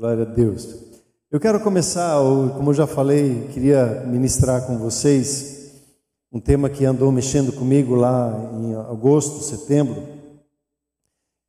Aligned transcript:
Glória 0.00 0.22
a 0.22 0.26
Deus. 0.26 0.66
Eu 1.30 1.38
quero 1.38 1.60
começar, 1.60 2.14
como 2.56 2.70
eu 2.70 2.74
já 2.74 2.86
falei, 2.86 3.48
queria 3.48 4.02
ministrar 4.06 4.66
com 4.66 4.78
vocês 4.78 5.74
um 6.32 6.40
tema 6.40 6.70
que 6.70 6.86
andou 6.86 7.12
mexendo 7.12 7.52
comigo 7.52 7.94
lá 7.94 8.32
em 8.54 8.74
agosto, 8.76 9.44
setembro. 9.44 10.02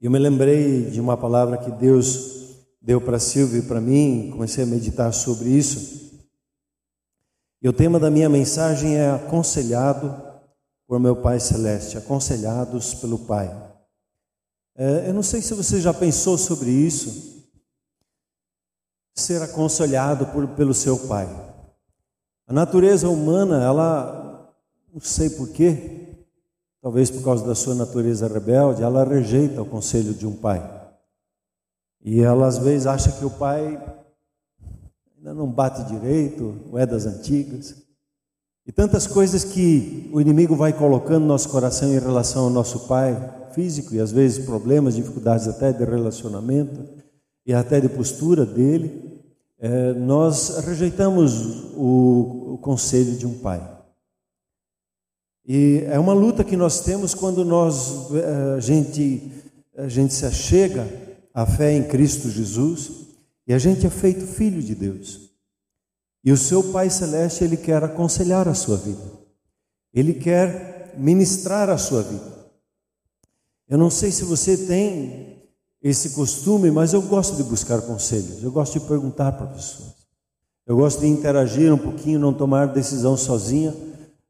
Eu 0.02 0.12
me 0.12 0.20
lembrei 0.20 0.84
de 0.92 1.00
uma 1.00 1.16
palavra 1.16 1.60
que 1.60 1.72
Deus 1.72 2.58
deu 2.82 3.00
para 3.00 3.20
Silvio 3.20 3.60
e 3.60 3.66
para 3.66 3.80
mim, 3.80 4.32
comecei 4.34 4.66
a 4.66 4.68
meditar 4.68 5.14
sobre 5.14 5.48
isso. 5.48 6.22
E 7.62 7.70
o 7.70 7.74
tema 7.74 8.02
da 8.02 8.12
minha 8.12 8.28
mensagem 8.28 8.98
é 8.98 9.12
aconselhado 9.12 10.14
por 10.86 11.00
meu 11.00 11.16
Pai 11.16 11.40
Celeste, 11.40 11.98
aconselhados 11.98 12.96
pelo 12.96 13.18
Pai. 13.18 13.50
É, 14.76 15.08
eu 15.08 15.14
não 15.14 15.24
sei 15.24 15.42
se 15.42 15.54
você 15.54 15.80
já 15.80 15.94
pensou 15.94 16.38
sobre 16.38 16.70
isso, 16.70 17.31
ser 19.14 19.42
aconselhado 19.42 20.26
por, 20.28 20.48
pelo 20.50 20.74
seu 20.74 20.98
pai. 20.98 21.28
A 22.48 22.54
natureza 22.54 23.10
humana, 23.10 23.64
ela, 23.64 24.54
não 24.94 25.00
sei 25.00 25.30
porquê, 25.30 26.18
talvez 26.82 27.10
por 27.10 27.24
causa 27.24 27.46
da 27.46 27.56
sua 27.56 27.76
natureza 27.76 28.28
rebelde, 28.28 28.84
ela 28.84 29.04
rejeita 29.04 29.62
o 29.62 29.66
conselho 29.66 30.14
de 30.14 30.26
um 30.26 30.36
pai. 30.36 30.82
E 32.04 32.22
ela 32.22 32.48
às 32.48 32.58
vezes 32.58 32.88
acha 32.88 33.12
que 33.12 33.24
o 33.24 33.30
pai 33.30 33.80
ainda 35.18 35.34
não 35.34 35.48
bate 35.48 35.84
direito, 35.84 36.56
ou 36.72 36.80
é 36.80 36.86
das 36.86 37.06
antigas. 37.06 37.76
E 38.66 38.72
tantas 38.72 39.06
coisas 39.06 39.44
que 39.44 40.10
o 40.12 40.20
inimigo 40.20 40.56
vai 40.56 40.74
colocando 40.74 41.22
no 41.22 41.28
nosso 41.28 41.50
coração 41.50 41.90
em 41.90 42.00
relação 42.00 42.46
ao 42.46 42.50
nosso 42.50 42.88
pai 42.88 43.16
físico, 43.54 43.94
e 43.94 44.00
às 44.00 44.12
vezes 44.12 44.46
problemas, 44.46 44.96
dificuldades 44.96 45.48
até 45.48 45.72
de 45.72 45.84
relacionamento 45.84 47.01
e 47.46 47.54
até 47.54 47.80
de 47.80 47.90
postura 47.90 48.46
dele, 48.46 49.22
é, 49.60 49.94
nós 49.94 50.58
rejeitamos 50.66 51.74
o, 51.76 52.54
o 52.54 52.58
conselho 52.58 53.16
de 53.16 53.26
um 53.26 53.38
pai. 53.40 53.80
E 55.46 55.84
é 55.88 56.00
uma 56.00 56.14
luta 56.14 56.44
que 56.44 56.56
nós 56.56 56.82
temos 56.82 57.14
quando 57.14 57.44
nós, 57.44 58.12
é, 58.14 58.56
a 58.56 58.60
gente, 58.60 59.32
a 59.78 59.88
gente 59.88 60.14
se 60.14 60.26
achega 60.26 60.88
à 61.34 61.46
fé 61.46 61.74
em 61.74 61.84
Cristo 61.84 62.30
Jesus 62.30 63.08
e 63.48 63.54
a 63.54 63.60
gente 63.60 63.86
é 63.86 63.90
feito 63.90 64.26
filho 64.26 64.62
de 64.62 64.76
Deus. 64.76 65.32
E 66.24 66.32
o 66.32 66.38
seu 66.38 66.72
Pai 66.72 66.90
Celeste, 66.90 67.44
Ele 67.44 67.58
quer 67.58 67.84
aconselhar 67.84 68.48
a 68.48 68.54
sua 68.54 68.78
vida. 68.78 69.02
Ele 69.94 70.14
quer 70.14 70.94
ministrar 70.98 71.70
a 71.70 71.78
sua 71.78 72.04
vida. 72.04 72.42
Eu 73.68 73.78
não 73.78 73.90
sei 73.90 74.12
se 74.12 74.24
você 74.24 74.56
tem 74.56 75.41
esse 75.82 76.12
costume, 76.12 76.70
mas 76.70 76.94
eu 76.94 77.02
gosto 77.02 77.36
de 77.36 77.44
buscar 77.44 77.82
conselhos, 77.82 78.44
eu 78.44 78.52
gosto 78.52 78.80
de 78.80 78.86
perguntar 78.86 79.32
para 79.32 79.48
pessoas. 79.48 80.02
Eu 80.66 80.78
gosto 80.78 81.02
de 81.02 81.08
interagir 81.08 81.74
um 81.74 81.78
pouquinho, 81.78 82.20
não 82.20 82.34
tomar 82.34 82.68
decisão 82.68 83.18
sozinha. 83.18 83.76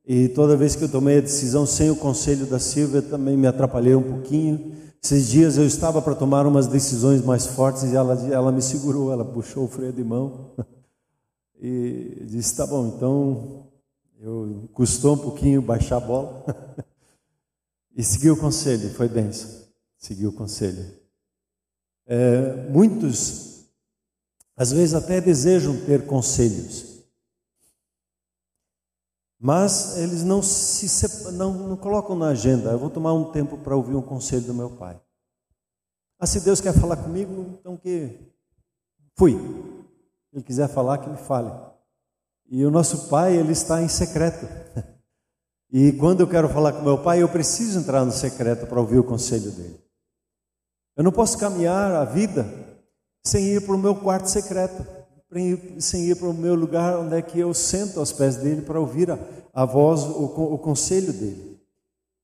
E 0.05 0.29
toda 0.29 0.57
vez 0.57 0.75
que 0.75 0.83
eu 0.83 0.89
tomei 0.89 1.17
a 1.17 1.21
decisão 1.21 1.65
sem 1.65 1.91
o 1.91 1.95
conselho 1.95 2.45
da 2.45 2.57
Silvia, 2.57 3.01
também 3.01 3.37
me 3.37 3.47
atrapalhei 3.47 3.95
um 3.95 4.01
pouquinho. 4.01 4.73
Esses 5.03 5.27
dias 5.27 5.57
eu 5.57 5.65
estava 5.65 6.01
para 6.01 6.15
tomar 6.15 6.45
umas 6.45 6.67
decisões 6.67 7.23
mais 7.23 7.45
fortes 7.45 7.83
e 7.83 7.95
ela, 7.95 8.13
ela 8.31 8.51
me 8.51 8.61
segurou, 8.61 9.11
ela 9.11 9.25
puxou 9.25 9.65
o 9.65 9.67
freio 9.67 9.91
de 9.91 10.03
mão 10.03 10.51
e 11.61 12.23
disse: 12.27 12.55
Tá 12.55 12.65
bom, 12.65 12.87
então 12.87 13.67
eu 14.19 14.69
custou 14.73 15.15
um 15.15 15.17
pouquinho 15.17 15.61
baixar 15.61 15.97
a 15.97 15.99
bola 15.99 16.45
e 17.95 18.03
segui 18.03 18.29
o 18.29 18.37
conselho, 18.37 18.89
foi 18.91 19.09
benção, 19.09 19.49
segui 19.97 20.25
o 20.25 20.33
conselho. 20.33 21.00
É, 22.05 22.69
muitos, 22.69 23.65
às 24.55 24.71
vezes, 24.71 24.93
até 24.93 25.21
desejam 25.21 25.85
ter 25.85 26.05
conselhos, 26.05 26.91
mas 29.39 29.97
eles 29.97 30.23
não 30.23 30.43
se 30.43 31.31
não, 31.31 31.69
não 31.69 31.77
colocam 31.77 32.15
na 32.15 32.27
agenda. 32.27 32.69
Eu 32.69 32.77
vou 32.77 32.91
tomar 32.91 33.13
um 33.13 33.31
tempo 33.31 33.57
para 33.57 33.75
ouvir 33.75 33.95
um 33.95 34.01
conselho 34.01 34.45
do 34.45 34.53
meu 34.53 34.69
pai. 34.69 35.01
Ah, 36.19 36.27
se 36.27 36.41
Deus 36.41 36.61
quer 36.61 36.73
falar 36.73 36.97
comigo, 36.97 37.57
então 37.59 37.75
que 37.75 38.19
fui. 39.17 39.33
Se 39.33 40.35
ele 40.35 40.43
quiser 40.43 40.69
falar, 40.69 40.99
que 40.99 41.09
ele 41.09 41.17
fale. 41.17 41.51
E 42.47 42.63
o 42.63 42.69
nosso 42.69 43.09
pai, 43.09 43.35
ele 43.35 43.51
está 43.51 43.81
em 43.81 43.87
secreto. 43.87 44.45
E 45.73 45.93
quando 45.93 46.19
eu 46.19 46.27
quero 46.27 46.49
falar 46.49 46.73
com 46.73 46.81
meu 46.81 47.01
pai, 47.01 47.21
eu 47.21 47.29
preciso 47.29 47.79
entrar 47.79 48.03
no 48.03 48.11
secreto 48.11 48.67
para 48.67 48.81
ouvir 48.81 48.99
o 48.99 49.05
conselho 49.05 49.49
dele. 49.51 49.79
Eu 50.95 51.03
não 51.03 51.11
posso 51.11 51.37
caminhar 51.37 51.91
a 51.93 52.05
vida 52.05 52.45
sem 53.23 53.45
ir 53.45 53.65
para 53.65 53.75
o 53.75 53.77
meu 53.77 53.95
quarto 53.95 54.29
secreto, 54.29 54.85
sem 55.79 56.09
ir 56.09 56.15
para 56.15 56.27
o 56.27 56.33
meu 56.33 56.55
lugar 56.55 56.97
onde 56.99 57.15
é 57.15 57.21
que 57.21 57.39
eu 57.39 57.53
sento 57.53 57.99
aos 57.99 58.11
pés 58.11 58.35
dele 58.35 58.61
para 58.61 58.79
ouvir 58.79 59.09
a, 59.11 59.19
a 59.53 59.65
voz, 59.65 60.03
o, 60.03 60.25
o 60.25 60.57
conselho 60.57 61.13
dele. 61.13 61.59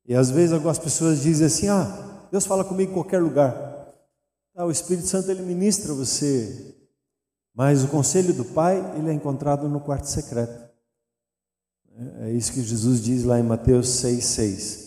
E 0.05 0.15
às 0.15 0.29
vezes 0.29 0.53
algumas 0.53 0.79
pessoas 0.79 1.21
dizem 1.21 1.47
assim: 1.47 1.67
Ah, 1.67 2.27
Deus 2.31 2.45
fala 2.45 2.63
comigo 2.63 2.91
em 2.91 2.93
qualquer 2.93 3.21
lugar. 3.21 3.55
Ah, 4.55 4.65
o 4.65 4.71
Espírito 4.71 5.07
Santo 5.07 5.29
ele 5.29 5.43
ministra 5.43 5.93
você, 5.93 6.75
mas 7.53 7.83
o 7.83 7.87
conselho 7.87 8.33
do 8.33 8.43
Pai 8.43 8.77
ele 8.97 9.09
é 9.09 9.13
encontrado 9.13 9.69
no 9.69 9.79
quarto 9.79 10.05
secreto. 10.05 10.67
É, 12.21 12.29
é 12.29 12.31
isso 12.31 12.53
que 12.53 12.61
Jesus 12.61 13.01
diz 13.01 13.23
lá 13.23 13.39
em 13.39 13.43
Mateus 13.43 13.87
6,6. 13.87 14.86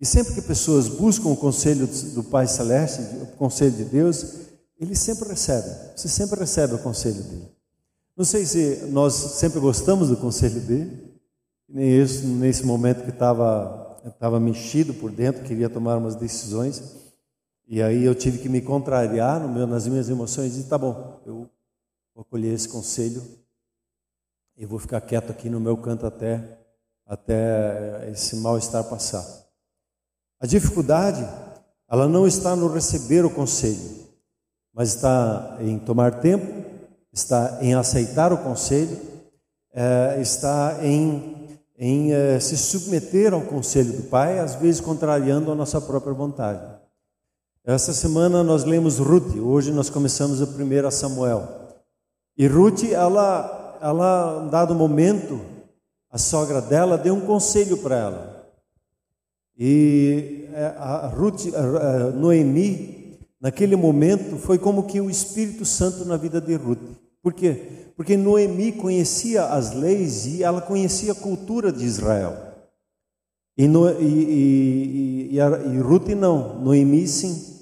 E 0.00 0.04
sempre 0.04 0.34
que 0.34 0.42
pessoas 0.42 0.88
buscam 0.88 1.28
o 1.28 1.36
conselho 1.36 1.86
do 2.14 2.22
Pai 2.24 2.46
Celeste, 2.46 3.00
o 3.22 3.26
conselho 3.36 3.72
de 3.72 3.84
Deus, 3.84 4.46
ele 4.78 4.94
sempre 4.94 5.28
recebe. 5.28 5.68
Você 5.96 6.08
sempre 6.08 6.38
recebe 6.38 6.74
o 6.74 6.78
conselho 6.78 7.22
dele. 7.22 7.48
Não 8.16 8.24
sei 8.24 8.44
se 8.46 8.86
nós 8.86 9.14
sempre 9.14 9.60
gostamos 9.60 10.08
do 10.08 10.16
conselho 10.16 10.60
dele, 10.60 11.14
nem 11.68 12.00
isso 12.00 12.26
nesse 12.26 12.64
momento 12.64 13.04
que 13.04 13.10
estava 13.10 13.84
estava 14.08 14.38
mexido 14.38 14.94
por 14.94 15.10
dentro, 15.10 15.42
queria 15.42 15.68
tomar 15.68 15.96
umas 15.96 16.14
decisões, 16.14 16.80
e 17.66 17.82
aí 17.82 18.04
eu 18.04 18.14
tive 18.14 18.38
que 18.38 18.48
me 18.48 18.60
contrariar 18.60 19.40
no 19.40 19.48
meu, 19.48 19.66
nas 19.66 19.86
minhas 19.86 20.08
emoções 20.08 20.56
e 20.56 20.64
tá 20.64 20.78
bom, 20.78 21.20
eu 21.26 21.50
vou 22.14 22.22
acolher 22.22 22.54
esse 22.54 22.68
conselho 22.68 23.20
e 24.56 24.64
vou 24.64 24.78
ficar 24.78 25.00
quieto 25.00 25.30
aqui 25.30 25.50
no 25.50 25.58
meu 25.58 25.76
canto 25.76 26.06
até 26.06 26.60
até 27.04 28.08
esse 28.10 28.36
mal-estar 28.36 28.82
passar. 28.84 29.45
A 30.40 30.46
dificuldade, 30.46 31.26
ela 31.88 32.06
não 32.06 32.26
está 32.26 32.54
no 32.54 32.72
receber 32.72 33.24
o 33.24 33.30
conselho, 33.30 34.06
mas 34.74 34.94
está 34.94 35.56
em 35.60 35.78
tomar 35.78 36.20
tempo, 36.20 36.64
está 37.12 37.58
em 37.62 37.74
aceitar 37.74 38.32
o 38.32 38.38
conselho, 38.38 39.00
é, 39.72 40.18
está 40.20 40.78
em, 40.82 41.58
em 41.78 42.12
é, 42.12 42.38
se 42.38 42.56
submeter 42.56 43.32
ao 43.32 43.40
conselho 43.42 43.94
do 43.94 44.02
Pai, 44.04 44.38
às 44.38 44.54
vezes 44.56 44.80
contrariando 44.80 45.50
a 45.50 45.54
nossa 45.54 45.80
própria 45.80 46.12
vontade. 46.12 46.60
Essa 47.64 47.92
semana 47.92 48.44
nós 48.44 48.64
lemos 48.64 48.98
Ruth, 48.98 49.34
hoje 49.36 49.72
nós 49.72 49.90
começamos 49.90 50.40
a 50.86 50.90
Samuel. 50.90 51.48
E 52.36 52.46
Ruth, 52.46 52.84
ela, 52.84 53.78
ela, 53.80 54.48
dado 54.50 54.74
momento, 54.74 55.40
a 56.10 56.18
sogra 56.18 56.60
dela 56.60 56.98
deu 56.98 57.14
um 57.14 57.22
conselho 57.22 57.78
para 57.78 57.96
ela. 57.96 58.45
E 59.58 60.48
é, 60.52 60.66
a 60.78 61.06
Ruth, 61.06 61.46
a 61.54 62.10
Noemi, 62.10 63.18
naquele 63.40 63.76
momento, 63.76 64.36
foi 64.36 64.58
como 64.58 64.86
que 64.86 65.00
o 65.00 65.10
Espírito 65.10 65.64
Santo 65.64 66.04
na 66.04 66.16
vida 66.16 66.40
de 66.40 66.54
Ruth. 66.54 66.78
Por 67.22 67.32
quê? 67.32 67.92
Porque 67.96 68.16
Noemi 68.16 68.72
conhecia 68.72 69.46
as 69.46 69.72
leis 69.72 70.26
e 70.26 70.42
ela 70.42 70.60
conhecia 70.60 71.12
a 71.12 71.14
cultura 71.14 71.72
de 71.72 71.84
Israel. 71.84 72.36
E, 73.56 73.66
no, 73.66 73.88
e, 73.88 74.04
e, 74.04 75.34
e, 75.34 75.40
a, 75.40 75.48
e 75.64 75.78
Ruth 75.78 76.08
não, 76.08 76.60
Noemi 76.60 77.08
sim. 77.08 77.56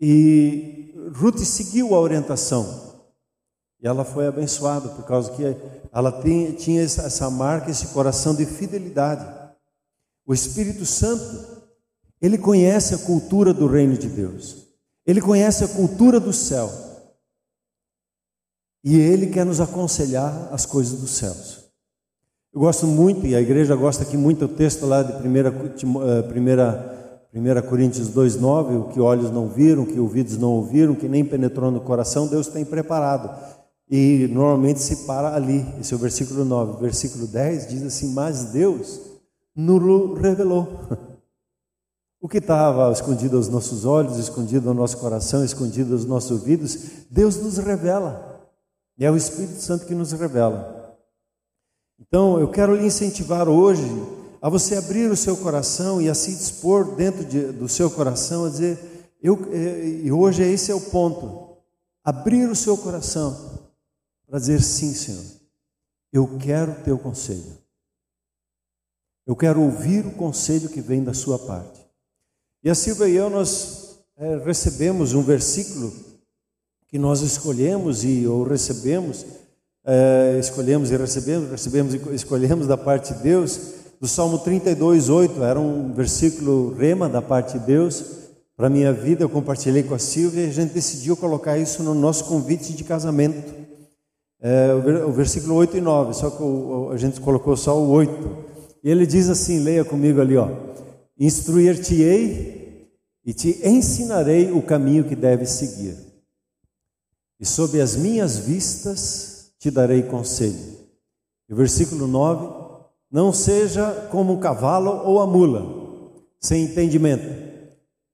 E 0.00 0.94
Ruth 1.14 1.38
seguiu 1.38 1.94
a 1.94 2.00
orientação. 2.00 3.04
E 3.82 3.86
ela 3.86 4.04
foi 4.04 4.28
abençoada 4.28 4.88
por 4.88 5.04
causa 5.04 5.32
que 5.32 5.42
ela 5.92 6.22
tinha, 6.22 6.52
tinha 6.52 6.82
essa 6.82 7.28
marca, 7.28 7.70
esse 7.70 7.88
coração 7.88 8.34
de 8.34 8.46
fidelidade. 8.46 9.35
O 10.26 10.34
Espírito 10.34 10.84
Santo, 10.84 11.62
ele 12.20 12.36
conhece 12.36 12.94
a 12.94 12.98
cultura 12.98 13.54
do 13.54 13.66
reino 13.66 13.96
de 13.96 14.08
Deus, 14.08 14.66
ele 15.06 15.20
conhece 15.20 15.62
a 15.62 15.68
cultura 15.68 16.18
do 16.18 16.32
céu, 16.32 16.68
e 18.82 18.98
ele 18.98 19.28
quer 19.28 19.46
nos 19.46 19.60
aconselhar 19.60 20.48
as 20.52 20.66
coisas 20.66 20.98
dos 20.98 21.10
céus. 21.10 21.66
Eu 22.52 22.60
gosto 22.60 22.86
muito, 22.86 23.26
e 23.26 23.36
a 23.36 23.40
igreja 23.40 23.76
gosta 23.76 24.02
aqui 24.02 24.16
muito, 24.16 24.46
o 24.46 24.48
texto 24.48 24.86
lá 24.86 25.02
de 25.02 25.12
1 25.12 25.16
primeira, 25.20 25.52
primeira 27.30 27.62
Coríntios 27.62 28.08
2,9: 28.08 28.80
o 28.80 28.88
que 28.88 28.98
olhos 28.98 29.30
não 29.30 29.46
viram, 29.48 29.82
o 29.82 29.86
que 29.86 30.00
ouvidos 30.00 30.36
não 30.38 30.52
ouviram, 30.52 30.94
que 30.94 31.08
nem 31.08 31.24
penetrou 31.24 31.70
no 31.70 31.80
coração, 31.80 32.26
Deus 32.26 32.48
tem 32.48 32.64
preparado. 32.64 33.56
E 33.88 34.28
normalmente 34.32 34.80
se 34.80 35.06
para 35.06 35.34
ali, 35.36 35.64
esse 35.78 35.92
é 35.92 35.96
o 35.96 36.00
versículo 36.00 36.44
9. 36.44 36.72
O 36.72 36.78
versículo 36.78 37.26
10 37.28 37.68
diz 37.68 37.82
assim: 37.82 38.12
Mas 38.12 38.46
Deus 38.46 39.00
nos 39.56 40.20
revelou. 40.20 40.68
O 42.18 42.28
que 42.28 42.38
estava 42.38 42.90
escondido 42.90 43.36
aos 43.36 43.46
nossos 43.46 43.84
olhos, 43.84 44.18
escondido 44.18 44.68
ao 44.68 44.74
nosso 44.74 44.96
coração, 44.96 45.44
escondido 45.44 45.92
aos 45.92 46.04
nossos 46.06 46.30
ouvidos, 46.30 46.76
Deus 47.08 47.36
nos 47.36 47.58
revela. 47.58 48.50
E 48.98 49.04
é 49.04 49.10
o 49.10 49.16
Espírito 49.16 49.60
Santo 49.60 49.86
que 49.86 49.94
nos 49.94 50.12
revela. 50.12 50.96
Então, 52.00 52.40
eu 52.40 52.50
quero 52.50 52.74
lhe 52.74 52.86
incentivar 52.86 53.48
hoje 53.48 53.86
a 54.40 54.48
você 54.48 54.76
abrir 54.76 55.10
o 55.10 55.16
seu 55.16 55.36
coração 55.36 56.00
e 56.00 56.08
a 56.08 56.14
se 56.14 56.30
dispor 56.34 56.96
dentro 56.96 57.24
de, 57.24 57.52
do 57.52 57.68
seu 57.68 57.90
coração 57.90 58.46
a 58.46 58.50
dizer: 58.50 59.12
eu, 59.22 59.38
é, 59.52 59.86
e 60.04 60.10
hoje 60.10 60.42
esse 60.42 60.70
é 60.70 60.74
o 60.74 60.80
ponto. 60.80 61.58
Abrir 62.02 62.48
o 62.48 62.56
seu 62.56 62.76
coração 62.76 63.70
para 64.26 64.38
dizer: 64.38 64.62
sim, 64.62 64.92
Senhor, 64.94 65.24
eu 66.12 66.38
quero 66.38 66.72
o 66.72 66.82
teu 66.82 66.98
conselho. 66.98 67.55
Eu 69.26 69.34
quero 69.34 69.60
ouvir 69.60 70.06
o 70.06 70.12
conselho 70.12 70.68
que 70.68 70.80
vem 70.80 71.02
da 71.02 71.12
sua 71.12 71.38
parte. 71.38 71.84
E 72.62 72.70
a 72.70 72.74
Silvia 72.74 73.08
e 73.08 73.16
eu, 73.16 73.28
nós 73.28 73.98
é, 74.16 74.38
recebemos 74.44 75.14
um 75.14 75.22
versículo 75.22 75.92
que 76.86 76.98
nós 76.98 77.20
escolhemos 77.22 78.04
e 78.04 78.26
ou 78.26 78.44
recebemos, 78.44 79.26
é, 79.84 80.36
escolhemos 80.38 80.90
e 80.90 80.96
recebemos, 80.96 81.50
recebemos 81.50 81.94
e 81.94 82.14
escolhemos 82.14 82.66
da 82.66 82.76
parte 82.76 83.12
de 83.12 83.22
Deus, 83.22 83.58
do 84.00 84.06
Salmo 84.06 84.38
32, 84.38 85.08
8, 85.08 85.42
era 85.42 85.58
um 85.58 85.92
versículo 85.92 86.74
rema 86.74 87.08
da 87.08 87.20
parte 87.20 87.58
de 87.58 87.66
Deus 87.66 88.26
para 88.56 88.68
a 88.68 88.70
minha 88.70 88.90
vida, 88.90 89.22
eu 89.22 89.28
compartilhei 89.28 89.82
com 89.82 89.94
a 89.94 89.98
Silvia 89.98 90.44
e 90.44 90.48
a 90.48 90.52
gente 90.52 90.72
decidiu 90.72 91.14
colocar 91.14 91.58
isso 91.58 91.82
no 91.82 91.92
nosso 91.92 92.24
convite 92.24 92.72
de 92.72 92.84
casamento. 92.84 93.54
É, 94.40 94.72
o 95.04 95.12
versículo 95.12 95.54
8 95.56 95.76
e 95.76 95.80
9, 95.80 96.14
só 96.14 96.30
que 96.30 96.42
a 96.94 96.96
gente 96.96 97.20
colocou 97.20 97.54
só 97.54 97.76
o 97.76 97.90
8. 97.90 98.55
E 98.86 98.88
ele 98.88 99.04
diz 99.04 99.28
assim, 99.28 99.58
leia 99.58 99.84
comigo 99.84 100.20
ali, 100.20 100.36
ó. 100.36 100.48
Instruir-te-ei 101.18 102.88
e 103.24 103.34
te 103.34 103.60
ensinarei 103.66 104.52
o 104.52 104.62
caminho 104.62 105.02
que 105.02 105.16
deves 105.16 105.50
seguir. 105.50 105.96
E 107.40 107.44
sob 107.44 107.80
as 107.80 107.96
minhas 107.96 108.38
vistas 108.38 109.50
te 109.58 109.72
darei 109.72 110.04
conselho. 110.04 110.78
E 111.48 111.52
o 111.52 111.56
versículo 111.56 112.06
9: 112.06 112.84
Não 113.10 113.32
seja 113.32 113.90
como 114.12 114.34
o 114.34 114.38
cavalo 114.38 115.04
ou 115.04 115.20
a 115.20 115.26
mula, 115.26 115.66
sem 116.38 116.62
entendimento, 116.62 117.26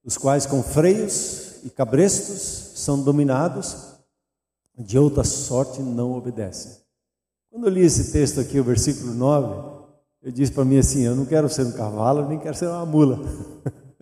os 0.03 0.17
quais 0.17 0.47
com 0.47 0.63
freios 0.63 1.63
e 1.63 1.69
cabrestos 1.69 2.71
são 2.81 2.99
dominados, 2.99 3.77
de 4.75 4.97
outra 4.97 5.23
sorte 5.23 5.83
não 5.83 6.13
obedecem. 6.13 6.71
Quando 7.51 7.67
eu 7.67 7.71
li 7.71 7.81
esse 7.81 8.11
texto 8.11 8.39
aqui, 8.39 8.59
o 8.59 8.63
versículo 8.63 9.13
9, 9.13 9.82
eu 10.23 10.31
disse 10.31 10.51
para 10.51 10.63
mim 10.63 10.77
assim: 10.77 11.01
eu 11.01 11.15
não 11.15 11.25
quero 11.25 11.49
ser 11.49 11.65
um 11.65 11.71
cavalo, 11.71 12.27
nem 12.27 12.39
quero 12.39 12.55
ser 12.55 12.67
uma 12.67 12.85
mula. 12.85 13.19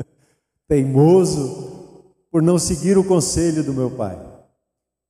Teimoso 0.67 1.69
por 2.31 2.41
não 2.41 2.57
seguir 2.57 2.97
o 2.97 3.03
conselho 3.03 3.63
do 3.63 3.73
meu 3.73 3.91
pai. 3.91 4.17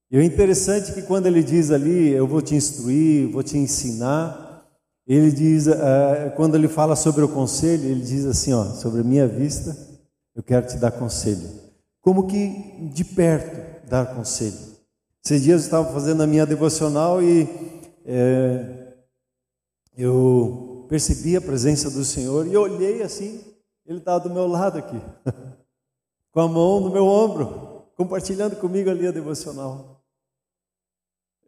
E 0.09 0.17
o 0.17 0.23
interessante 0.23 0.91
é 0.91 0.93
que 0.93 1.03
quando 1.03 1.27
ele 1.27 1.43
diz 1.43 1.69
ali, 1.69 2.09
eu 2.09 2.25
vou 2.25 2.41
te 2.41 2.55
instruir, 2.55 3.29
vou 3.31 3.43
te 3.43 3.57
ensinar, 3.57 4.65
ele 5.07 5.31
diz, 5.31 5.67
uh, 5.67 6.31
quando 6.35 6.55
ele 6.55 6.67
fala 6.67 6.95
sobre 6.95 7.23
o 7.23 7.29
conselho, 7.29 7.85
ele 7.85 8.01
diz 8.01 8.25
assim: 8.25 8.53
ó, 8.53 8.63
sobre 8.65 9.01
a 9.01 9.03
minha 9.03 9.27
vista, 9.27 9.77
eu 10.35 10.41
quero 10.41 10.65
te 10.65 10.77
dar 10.77 10.91
conselho. 10.91 11.47
Como 12.01 12.25
que 12.25 12.89
de 12.93 13.03
perto 13.03 13.87
dar 13.87 14.15
conselho. 14.15 14.57
Esses 15.23 15.43
dias 15.43 15.61
eu 15.61 15.65
estava 15.65 15.93
fazendo 15.93 16.23
a 16.23 16.27
minha 16.27 16.45
devocional 16.45 17.21
e 17.21 17.47
é, 18.05 18.93
eu 19.97 20.70
percebi 20.91 21.38
a 21.38 21.41
presença 21.41 21.89
do 21.89 22.03
Senhor 22.03 22.45
e 22.45 22.57
olhei 22.57 23.01
assim, 23.01 23.41
ele 23.85 23.99
estava 23.99 24.27
do 24.27 24.29
meu 24.29 24.45
lado 24.45 24.77
aqui, 24.77 25.01
com 26.33 26.41
a 26.41 26.49
mão 26.49 26.81
no 26.81 26.91
meu 26.91 27.05
ombro, 27.05 27.85
compartilhando 27.95 28.57
comigo 28.57 28.89
ali 28.89 29.07
a 29.07 29.11
devocional. 29.11 30.03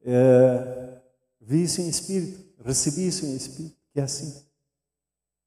É, 0.01 0.98
vi 1.42 1.62
isso 1.63 1.81
em 1.81 1.90
espírito, 1.90 2.42
recebi 2.63 3.06
isso 3.06 3.25
em 3.25 3.36
espírito, 3.36 3.75
que 3.92 4.00
é 4.00 4.04
assim. 4.04 4.45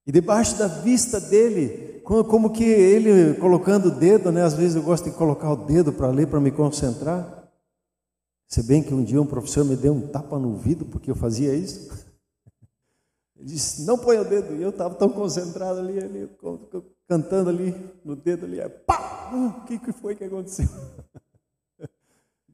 E 0.07 0.13
debaixo 0.13 0.59
da 0.59 0.67
vista 0.69 1.19
dele, 1.19 2.03
como, 2.05 2.53
que 2.53 2.65
ele 2.65 3.33
colocando 3.41 3.87
o 3.87 3.99
dedo, 3.99 4.31
né? 4.31 4.43
Às 4.43 4.53
vezes 4.53 4.77
eu 4.77 4.83
gosto 4.83 5.05
de 5.05 5.17
colocar 5.17 5.51
o 5.51 5.65
dedo 5.65 5.91
para 5.91 6.09
ler, 6.09 6.27
para 6.27 6.39
me 6.39 6.51
concentrar. 6.51 7.51
Se 8.47 8.63
bem 8.63 8.83
que 8.83 8.93
um 8.93 9.03
dia 9.03 9.23
um 9.23 9.27
professor 9.27 9.65
me 9.65 9.75
deu 9.75 9.95
um 9.95 10.07
tapa 10.07 10.39
no 10.39 10.51
ouvido 10.51 10.85
porque 10.85 11.11
eu 11.11 11.17
fazia 11.17 11.55
isso. 11.55 11.91
Ele 13.39 13.49
disse, 13.49 13.85
não 13.85 13.99
põe 13.99 14.19
o 14.19 14.25
dedo. 14.25 14.55
E 14.55 14.63
eu 14.63 14.71
estava 14.71 14.95
tão 14.95 15.09
concentrado 15.09 15.81
ali, 15.81 15.99
ali, 15.99 16.31
cantando 17.09 17.51
ali 17.51 17.75
no 18.05 18.17
dedo 18.17 18.47
ali. 18.47 18.59
Pá! 18.87 19.31
O 19.33 19.65
que, 19.65 19.93
foi 19.93 20.15
que 20.15 20.25
aconteceu? 20.25 20.69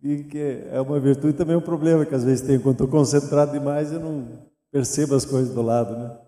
E 0.05 0.25
que 0.25 0.67
é 0.69 0.81
uma 0.81 0.99
virtude 0.99 1.39
também 1.39 1.55
é 1.55 1.57
um 1.57 1.63
problema 1.63 2.05
que 2.05 2.13
às 2.13 2.25
vezes 2.25 2.45
tenho. 2.45 2.61
Quando 2.61 2.75
estou 2.75 2.89
concentrado 2.89 3.53
demais, 3.53 3.93
eu 3.93 4.01
não 4.01 4.49
percebo 4.69 5.15
as 5.15 5.25
coisas 5.25 5.55
do 5.55 5.63
lado. 5.63 5.97
Né? 5.97 6.19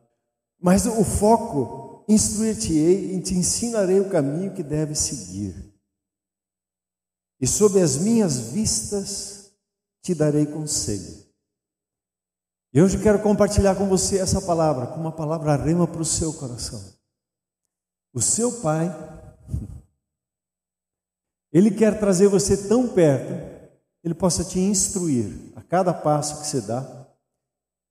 Mas 0.62 0.86
o 0.86 1.02
foco, 1.02 2.04
instruir-te-ei 2.08 3.16
e 3.16 3.20
te 3.20 3.34
ensinarei 3.34 3.98
o 3.98 4.08
caminho 4.08 4.54
que 4.54 4.62
deve 4.62 4.94
seguir. 4.94 5.74
E 7.40 7.48
sob 7.48 7.80
as 7.80 7.98
minhas 7.98 8.38
vistas 8.52 9.52
te 10.00 10.14
darei 10.14 10.46
conselho. 10.46 11.23
E 12.74 12.82
hoje 12.82 13.00
quero 13.00 13.22
compartilhar 13.22 13.76
com 13.76 13.88
você 13.88 14.18
essa 14.18 14.42
palavra, 14.42 14.88
com 14.88 14.98
uma 14.98 15.12
palavra 15.12 15.54
rema 15.54 15.86
para 15.86 16.02
o 16.02 16.04
seu 16.04 16.34
coração. 16.34 16.92
O 18.12 18.20
seu 18.20 18.60
pai, 18.60 18.88
ele 21.54 21.70
quer 21.70 22.00
trazer 22.00 22.26
você 22.26 22.68
tão 22.68 22.88
perto, 22.88 23.32
ele 24.02 24.12
possa 24.12 24.42
te 24.42 24.58
instruir 24.58 25.52
a 25.54 25.62
cada 25.62 25.94
passo 25.94 26.40
que 26.40 26.48
você 26.48 26.60
dá, 26.62 27.06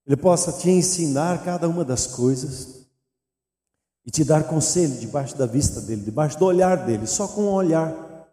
ele 0.06 0.18
possa 0.18 0.52
te 0.52 0.70
ensinar 0.70 1.46
cada 1.46 1.70
uma 1.70 1.86
das 1.86 2.06
coisas 2.06 2.86
e 4.06 4.12
te 4.12 4.26
dar 4.26 4.50
conselho 4.50 5.00
debaixo 5.00 5.38
da 5.38 5.46
vista 5.46 5.80
dele, 5.80 6.04
debaixo 6.04 6.38
do 6.38 6.44
olhar 6.44 6.86
dele, 6.86 7.08
só 7.08 7.26
com 7.26 7.44
o 7.44 7.54
olhar 7.54 8.28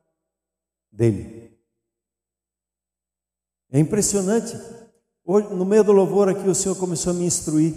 dele. 0.91 1.57
É 3.71 3.79
impressionante 3.79 4.80
Hoje, 5.25 5.49
no 5.55 5.65
meio 5.65 5.85
do 5.85 5.93
louvor 5.93 6.29
aqui, 6.29 6.49
o 6.49 6.55
Senhor 6.55 6.75
começou 6.77 7.13
a 7.13 7.15
me 7.15 7.25
instruir. 7.25 7.75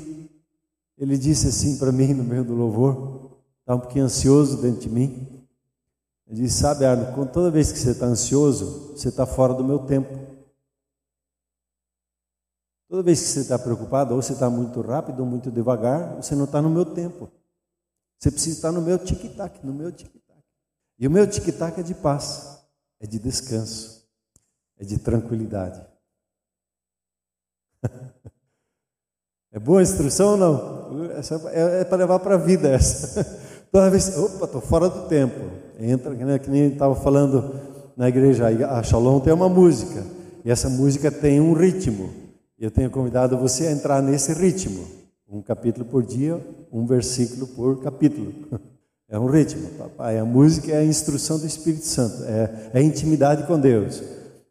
Ele 0.97 1.17
disse 1.17 1.47
assim 1.47 1.77
para 1.77 1.91
mim 1.91 2.13
no 2.13 2.23
meio 2.23 2.43
do 2.43 2.53
louvor, 2.53 3.37
estava 3.59 3.77
um 3.77 3.81
pouquinho 3.81 4.05
ansioso 4.05 4.61
dentro 4.61 4.81
de 4.81 4.89
mim. 4.89 5.45
Ele 6.27 6.41
disse: 6.41 6.59
Sabe, 6.59 6.85
Arno, 6.85 7.27
toda 7.27 7.51
vez 7.51 7.71
que 7.71 7.79
você 7.79 7.91
está 7.91 8.05
ansioso, 8.05 8.93
você 8.95 9.09
está 9.09 9.25
fora 9.25 9.53
do 9.53 9.63
meu 9.63 9.79
tempo. 9.79 10.33
Toda 12.87 13.03
vez 13.03 13.21
que 13.21 13.27
você 13.27 13.39
está 13.41 13.57
preocupado, 13.57 14.13
ou 14.13 14.21
você 14.21 14.33
está 14.33 14.49
muito 14.49 14.79
rápido 14.81 15.21
ou 15.21 15.25
muito 15.25 15.49
devagar, 15.49 16.15
você 16.15 16.35
não 16.35 16.45
está 16.45 16.61
no 16.61 16.69
meu 16.69 16.85
tempo. 16.85 17.29
Você 18.19 18.31
precisa 18.31 18.55
estar 18.55 18.71
no 18.71 18.81
meu 18.81 18.97
tic-tac, 18.99 19.65
no 19.65 19.73
meu 19.73 19.91
tic-tac. 19.91 20.39
E 20.99 21.07
o 21.07 21.11
meu 21.11 21.27
tic-tac 21.27 21.79
é 21.79 21.83
de 21.83 21.95
paz, 21.95 22.63
é 22.99 23.07
de 23.07 23.19
descanso, 23.19 24.07
é 24.77 24.85
de 24.85 24.97
tranquilidade. 24.99 25.92
É 29.53 29.59
boa 29.59 29.79
a 29.79 29.83
instrução 29.83 30.31
ou 30.31 30.37
não? 30.37 31.11
Essa 31.11 31.39
é, 31.51 31.81
é 31.81 31.83
para 31.83 31.99
levar 31.99 32.17
para 32.17 32.33
a 32.33 32.39
vida 32.39 32.69
essa. 32.69 33.23
Toda 33.71 33.89
vez, 33.91 34.17
opa, 34.17 34.45
estou 34.45 34.59
fora 34.59 34.89
do 34.89 35.07
tempo. 35.07 35.39
Entra, 35.79 36.11
nem, 36.11 36.39
que 36.39 36.49
nem 36.49 36.67
estava 36.69 36.95
falando 36.95 37.53
na 37.95 38.09
igreja, 38.09 38.47
a 38.47 38.81
Shalom 38.81 39.19
tem 39.19 39.31
uma 39.31 39.47
música. 39.47 40.03
E 40.43 40.49
essa 40.49 40.67
música 40.69 41.11
tem 41.11 41.39
um 41.39 41.53
ritmo. 41.53 42.09
Eu 42.59 42.71
tenho 42.71 42.89
convidado 42.89 43.37
você 43.37 43.67
a 43.67 43.71
entrar 43.71 44.01
nesse 44.01 44.33
ritmo. 44.33 44.87
Um 45.29 45.41
capítulo 45.41 45.85
por 45.85 46.03
dia, 46.03 46.39
um 46.71 46.85
versículo 46.85 47.47
por 47.47 47.81
capítulo. 47.81 48.33
É 49.09 49.19
um 49.19 49.27
ritmo, 49.27 49.69
papai. 49.77 50.17
A 50.17 50.25
música 50.25 50.71
é 50.71 50.77
a 50.77 50.83
instrução 50.83 51.37
do 51.37 51.45
Espírito 51.45 51.85
Santo, 51.85 52.23
é, 52.23 52.71
é 52.73 52.79
a 52.79 52.81
intimidade 52.81 53.45
com 53.45 53.59
Deus. 53.59 54.01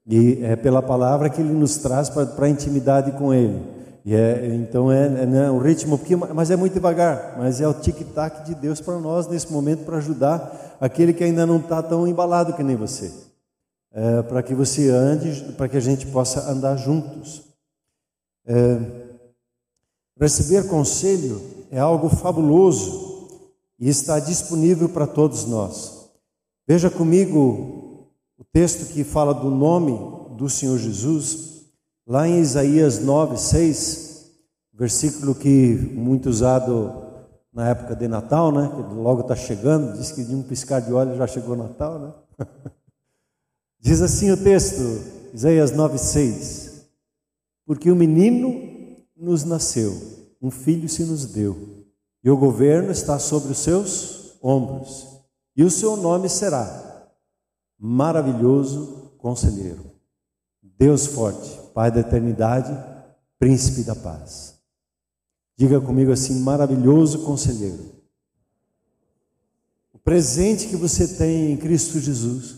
E 0.07 0.39
é 0.41 0.55
pela 0.55 0.81
palavra 0.81 1.29
que 1.29 1.41
ele 1.41 1.53
nos 1.53 1.79
traz 1.79 2.09
para 2.09 2.47
a 2.47 2.49
intimidade 2.49 3.11
com 3.13 3.35
Ele. 3.35 3.61
E 4.05 4.15
é, 4.15 4.55
então 4.57 4.91
é, 4.91 5.07
é 5.07 5.27
né, 5.27 5.51
o 5.51 5.59
ritmo, 5.59 5.97
porque, 5.97 6.17
mas 6.17 6.51
é 6.51 6.57
muito 6.57 6.73
devagar, 6.73 7.37
mas 7.39 7.61
é 7.61 7.69
o 7.69 7.75
tic-tac 7.75 8.45
de 8.45 8.55
Deus 8.55 8.81
para 8.81 8.99
nós 8.99 9.29
nesse 9.29 9.53
momento 9.53 9.85
para 9.85 9.99
ajudar 9.99 10.77
aquele 10.81 11.13
que 11.13 11.23
ainda 11.23 11.47
não 11.47 11.59
está 11.59 11.81
tão 11.81 12.07
embalado 12.07 12.55
que 12.55 12.65
nem 12.65 12.75
você, 12.75 13.13
é, 13.93 14.23
para 14.23 14.43
que 14.43 14.55
você 14.55 14.91
ande, 14.91 15.53
para 15.53 15.69
que 15.69 15.77
a 15.77 15.81
gente 15.81 16.07
possa 16.07 16.51
andar 16.51 16.77
juntos. 16.77 17.43
É, 18.45 18.79
receber 20.19 20.67
conselho 20.67 21.41
é 21.71 21.79
algo 21.79 22.09
fabuloso 22.09 23.29
e 23.79 23.89
está 23.89 24.19
disponível 24.19 24.89
para 24.89 25.07
todos 25.07 25.45
nós. 25.45 26.11
Veja 26.67 26.91
comigo 26.91 28.09
o 28.37 28.45
texto 28.53 28.93
que 28.93 29.05
fala 29.05 29.33
do 29.33 29.49
nome 29.49 29.97
do 30.37 30.49
Senhor 30.49 30.77
Jesus 30.77 31.52
Lá 32.07 32.27
em 32.27 32.41
Isaías 32.41 32.99
9, 32.99 33.37
6, 33.37 34.31
versículo 34.73 35.35
que 35.35 35.75
muito 35.95 36.29
usado 36.29 37.03
na 37.53 37.69
época 37.69 37.95
de 37.95 38.09
Natal, 38.09 38.51
né? 38.51 38.69
Que 38.69 38.95
logo 38.95 39.21
está 39.21 39.37
chegando, 39.37 39.97
diz 39.97 40.11
que 40.11 40.25
de 40.25 40.35
um 40.35 40.43
piscar 40.43 40.81
de 40.81 40.93
olhos 40.93 41.17
já 41.17 41.27
chegou 41.27 41.57
Natal, 41.57 41.99
né? 41.99 42.13
Diz 43.79 44.01
assim 44.01 44.31
o 44.31 44.37
texto, 44.37 44.81
Isaías 45.35 45.73
9,6: 45.73 46.85
Porque 47.67 47.91
o 47.91 47.97
menino 47.97 48.97
nos 49.17 49.45
nasceu, 49.45 49.93
um 50.41 50.51
filho 50.51 50.89
se 50.89 51.05
nos 51.05 51.27
deu, 51.27 51.85
e 52.23 52.31
o 52.31 52.37
governo 52.37 52.91
está 52.91 53.19
sobre 53.19 53.53
os 53.53 53.59
seus 53.59 54.39
ombros, 54.43 55.07
e 55.57 55.65
o 55.65 55.71
seu 55.71 55.97
nome 55.97 56.29
será 56.29 57.11
Maravilhoso 57.79 59.13
Conselheiro, 59.19 59.85
Deus 60.63 61.07
Forte, 61.07 61.62
Pai 61.75 61.91
da 61.91 62.01
Eternidade, 62.01 62.73
Príncipe 63.39 63.83
da 63.83 63.95
Paz. 63.95 64.55
Diga 65.57 65.81
comigo 65.81 66.13
assim: 66.13 66.41
Maravilhoso 66.41 67.21
Conselheiro. 67.21 67.93
O 69.93 69.99
presente 69.99 70.69
que 70.69 70.77
você 70.77 71.07
tem 71.07 71.53
em 71.53 71.57
Cristo 71.57 72.01
Jesus 72.01 72.57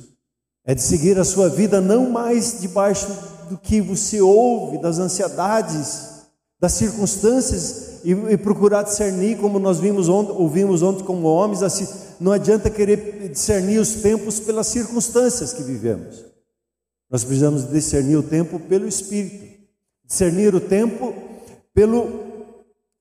é 0.64 0.74
de 0.74 0.82
seguir 0.82 1.18
a 1.18 1.24
sua 1.24 1.48
vida 1.48 1.80
não 1.80 2.10
mais 2.10 2.60
debaixo 2.60 3.06
do 3.48 3.58
que 3.58 3.80
você 3.80 4.20
ouve, 4.20 4.78
das 4.78 4.98
ansiedades, 4.98 6.24
das 6.58 6.72
circunstâncias 6.72 8.00
e, 8.04 8.12
e 8.12 8.38
procurar 8.38 8.82
discernir, 8.82 9.38
como 9.38 9.58
nós 9.58 9.78
vimos 9.78 10.08
ontem, 10.08 10.32
ouvimos 10.32 10.82
ontem 10.82 11.04
como 11.04 11.26
homens, 11.26 11.62
assim, 11.62 11.86
não 12.18 12.32
adianta 12.32 12.70
querer 12.70 13.28
discernir 13.28 13.78
os 13.78 13.96
tempos 13.96 14.40
pelas 14.40 14.66
circunstâncias 14.66 15.52
que 15.52 15.62
vivemos. 15.62 16.33
Nós 17.14 17.22
precisamos 17.22 17.70
discernir 17.70 18.16
o 18.16 18.24
tempo 18.24 18.58
pelo 18.58 18.88
Espírito, 18.88 19.46
discernir 20.04 20.52
o 20.52 20.60
tempo 20.60 21.14
pelo 21.72 22.08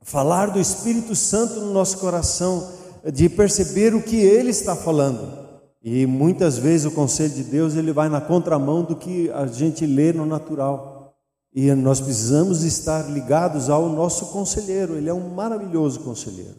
falar 0.04 0.52
do 0.52 0.60
Espírito 0.60 1.16
Santo 1.16 1.56
no 1.56 1.74
nosso 1.74 1.98
coração, 1.98 2.74
de 3.12 3.28
perceber 3.28 3.96
o 3.96 4.04
que 4.04 4.18
Ele 4.18 4.52
está 4.52 4.76
falando. 4.76 5.50
E 5.82 6.06
muitas 6.06 6.60
vezes 6.60 6.86
o 6.86 6.92
conselho 6.92 7.34
de 7.34 7.44
Deus 7.44 7.74
ele 7.74 7.92
vai 7.92 8.08
na 8.08 8.22
contramão 8.22 8.84
do 8.84 8.96
que 8.96 9.32
a 9.32 9.48
gente 9.48 9.84
lê 9.84 10.14
no 10.14 10.28
natural. 10.28 11.16
E 11.52 11.74
nós 11.74 12.00
precisamos 12.00 12.64
estar 12.64 13.10
ligados 13.10 13.68
ao 13.68 13.90
nosso 13.90 14.28
conselheiro, 14.28 14.96
ele 14.96 15.10
é 15.10 15.14
um 15.14 15.30
maravilhoso 15.30 16.02
conselheiro. 16.02 16.58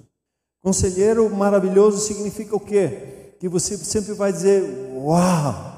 Conselheiro 0.60 1.30
maravilhoso 1.30 1.98
significa 1.98 2.56
o 2.56 2.58
quê? 2.58 3.36
Que 3.38 3.48
você 3.48 3.76
sempre 3.76 4.12
vai 4.12 4.32
dizer: 4.32 4.90
Uau, 4.96 5.73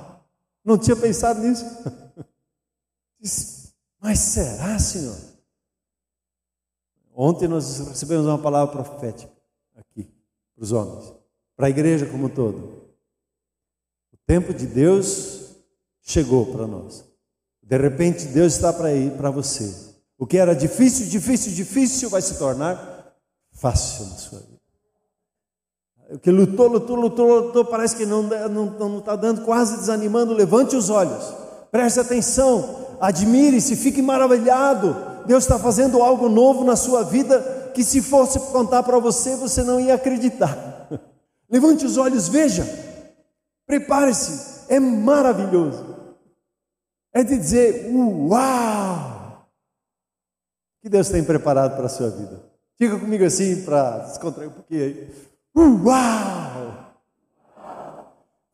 não 0.66 0.76
tinha 0.76 0.96
pensado 0.96 1.40
nisso. 1.40 1.64
Mas 3.98 4.18
será, 4.18 4.78
Senhor? 4.78 5.16
Ontem 7.14 7.48
nós 7.48 7.78
recebemos 7.78 8.26
uma 8.26 8.38
palavra 8.38 8.70
profética 8.70 9.32
aqui, 9.74 10.04
para 10.54 10.62
os 10.62 10.72
homens, 10.72 11.14
para 11.56 11.68
a 11.68 11.70
igreja 11.70 12.04
como 12.04 12.26
um 12.26 12.28
todo 12.28 12.86
tempo 14.26 14.52
de 14.52 14.66
Deus 14.66 15.56
chegou 16.02 16.52
para 16.52 16.66
nós. 16.66 17.04
De 17.62 17.78
repente, 17.78 18.26
Deus 18.26 18.54
está 18.54 18.72
para 18.72 18.92
ir 18.92 19.12
para 19.12 19.30
você. 19.30 19.94
O 20.18 20.26
que 20.26 20.36
era 20.36 20.54
difícil, 20.54 21.06
difícil, 21.06 21.52
difícil 21.52 22.10
vai 22.10 22.22
se 22.22 22.38
tornar 22.38 23.14
fácil 23.52 24.06
na 24.06 24.16
sua 24.16 24.40
vida. 24.40 24.55
O 26.10 26.18
que 26.18 26.30
lutou, 26.30 26.68
lutou, 26.68 26.96
lutou, 26.96 27.40
lutou, 27.40 27.64
parece 27.64 27.96
que 27.96 28.06
não 28.06 28.24
está 28.24 28.48
não, 28.48 28.66
não 28.66 29.00
tá 29.00 29.16
dando, 29.16 29.44
quase 29.44 29.76
desanimando. 29.76 30.32
Levante 30.32 30.76
os 30.76 30.88
olhos, 30.88 31.34
preste 31.70 31.98
atenção, 31.98 32.96
admire-se, 33.00 33.76
fique 33.76 34.00
maravilhado. 34.00 34.96
Deus 35.26 35.44
está 35.44 35.58
fazendo 35.58 36.02
algo 36.02 36.28
novo 36.28 36.64
na 36.64 36.76
sua 36.76 37.02
vida 37.02 37.72
que, 37.74 37.82
se 37.82 38.00
fosse 38.00 38.38
contar 38.52 38.82
para 38.84 38.98
você, 38.98 39.34
você 39.36 39.62
não 39.62 39.80
ia 39.80 39.94
acreditar. 39.94 40.88
Levante 41.50 41.84
os 41.84 41.96
olhos, 41.96 42.28
veja. 42.28 42.64
Prepare-se, 43.66 44.62
é 44.68 44.78
maravilhoso. 44.78 45.96
É 47.12 47.24
de 47.24 47.36
dizer, 47.36 47.90
uau! 47.92 49.16
que 50.86 50.90
Deus 50.90 51.08
tem 51.08 51.24
preparado 51.24 51.74
para 51.74 51.86
a 51.86 51.88
sua 51.88 52.08
vida. 52.08 52.40
Fica 52.78 52.96
comigo 52.96 53.24
assim 53.24 53.64
para 53.64 53.98
descontrair 54.04 54.48
um 54.48 54.52
pouquinho 54.52 54.84
aí. 54.84 55.10
Uau! 55.56 56.92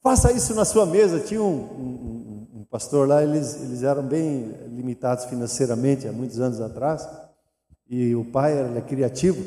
Faça 0.01 0.31
isso 0.33 0.55
na 0.55 0.65
sua 0.65 0.87
mesa. 0.87 1.19
Tinha 1.19 1.43
um, 1.43 1.63
um, 1.63 2.61
um 2.61 2.65
pastor 2.65 3.09
lá, 3.09 3.23
eles, 3.23 3.61
eles 3.61 3.83
eram 3.83 4.03
bem 4.03 4.53
limitados 4.69 5.25
financeiramente 5.25 6.07
há 6.07 6.13
muitos 6.13 6.39
anos 6.39 6.61
atrás. 6.61 7.09
E 7.89 8.15
o 8.15 8.25
pai 8.25 8.57
era 8.57 8.81
criativo. 8.81 9.45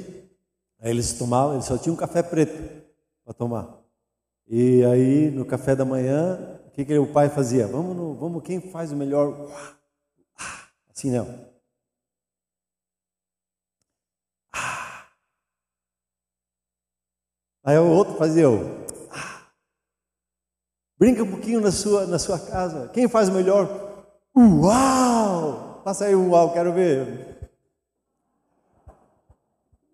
Aí 0.79 0.91
eles 0.91 1.13
tomavam, 1.13 1.53
eles 1.53 1.65
só 1.65 1.77
tinham 1.77 1.93
um 1.93 1.97
café 1.97 2.21
preto 2.21 2.83
para 3.23 3.33
tomar. 3.33 3.79
E 4.47 4.83
aí, 4.85 5.31
no 5.31 5.45
café 5.45 5.75
da 5.75 5.83
manhã, 5.83 6.59
o 6.67 6.71
que, 6.71 6.85
que 6.85 6.97
o 6.97 7.07
pai 7.07 7.29
fazia? 7.29 7.65
Vamos, 7.65 7.95
no, 7.95 8.13
vamos 8.15 8.43
quem 8.43 8.59
faz 8.59 8.91
o 8.91 8.95
melhor? 8.95 9.49
Assim 10.93 11.09
não. 11.09 11.44
Aí 17.65 17.79
o 17.79 17.89
outro 17.89 18.13
fazia 18.15 18.47
o. 18.47 18.85
Brinca 20.99 21.23
um 21.23 21.31
pouquinho 21.31 21.59
na 21.59 21.71
sua, 21.71 22.05
na 22.05 22.19
sua 22.19 22.37
casa. 22.37 22.89
Quem 22.89 23.09
faz 23.09 23.27
melhor? 23.27 23.67
Uau! 24.37 25.81
Passa 25.83 26.05
aí 26.05 26.15
uau, 26.15 26.53
quero 26.53 26.71
ver. 26.71 27.49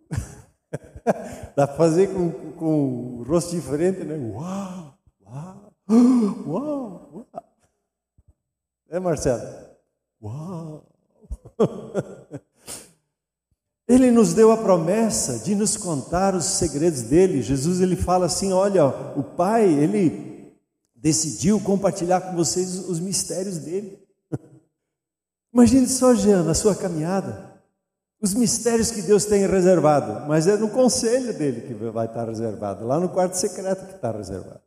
Dá 1.56 1.66
para 1.66 1.78
fazer 1.78 2.14
com, 2.14 2.30
com 2.54 3.20
um 3.20 3.24
rosto 3.24 3.52
diferente, 3.52 4.04
né? 4.04 4.16
Uau! 4.16 4.94
Uau! 5.26 5.74
Uau! 6.46 7.10
uau. 7.14 7.28
É, 8.90 9.00
Marcelo? 9.00 9.48
Uau! 10.22 10.86
Ele 13.92 14.10
nos 14.10 14.34
deu 14.34 14.52
a 14.54 14.58
promessa 14.58 15.40
de 15.40 15.54
nos 15.54 15.76
contar 15.76 16.34
os 16.34 16.46
segredos 16.46 17.02
dele. 17.02 17.42
Jesus 17.42 17.82
ele 17.82 17.98
fala 17.98 18.28
assim: 18.28 18.54
olha, 18.54 18.86
o 18.86 19.22
Pai, 19.22 19.66
ele 19.66 20.56
decidiu 20.96 21.60
compartilhar 21.60 22.22
com 22.22 22.36
vocês 22.36 22.88
os 22.88 23.02
mistérios 23.02 23.58
dele. 23.58 24.00
Imagine 25.54 25.88
só, 25.88 26.16
Jean, 26.16 26.44
na 26.44 26.54
sua 26.54 26.74
caminhada 26.74 27.52
os 28.22 28.36
mistérios 28.36 28.92
que 28.92 29.02
Deus 29.02 29.26
tem 29.26 29.48
reservado, 29.48 30.28
mas 30.28 30.46
é 30.46 30.56
no 30.56 30.70
conselho 30.70 31.36
dele 31.36 31.62
que 31.62 31.74
vai 31.74 32.06
estar 32.06 32.26
reservado, 32.26 32.86
lá 32.86 33.00
no 33.00 33.10
quarto 33.10 33.34
secreto 33.34 33.88
que 33.88 33.96
está 33.96 34.12
reservado. 34.12 34.62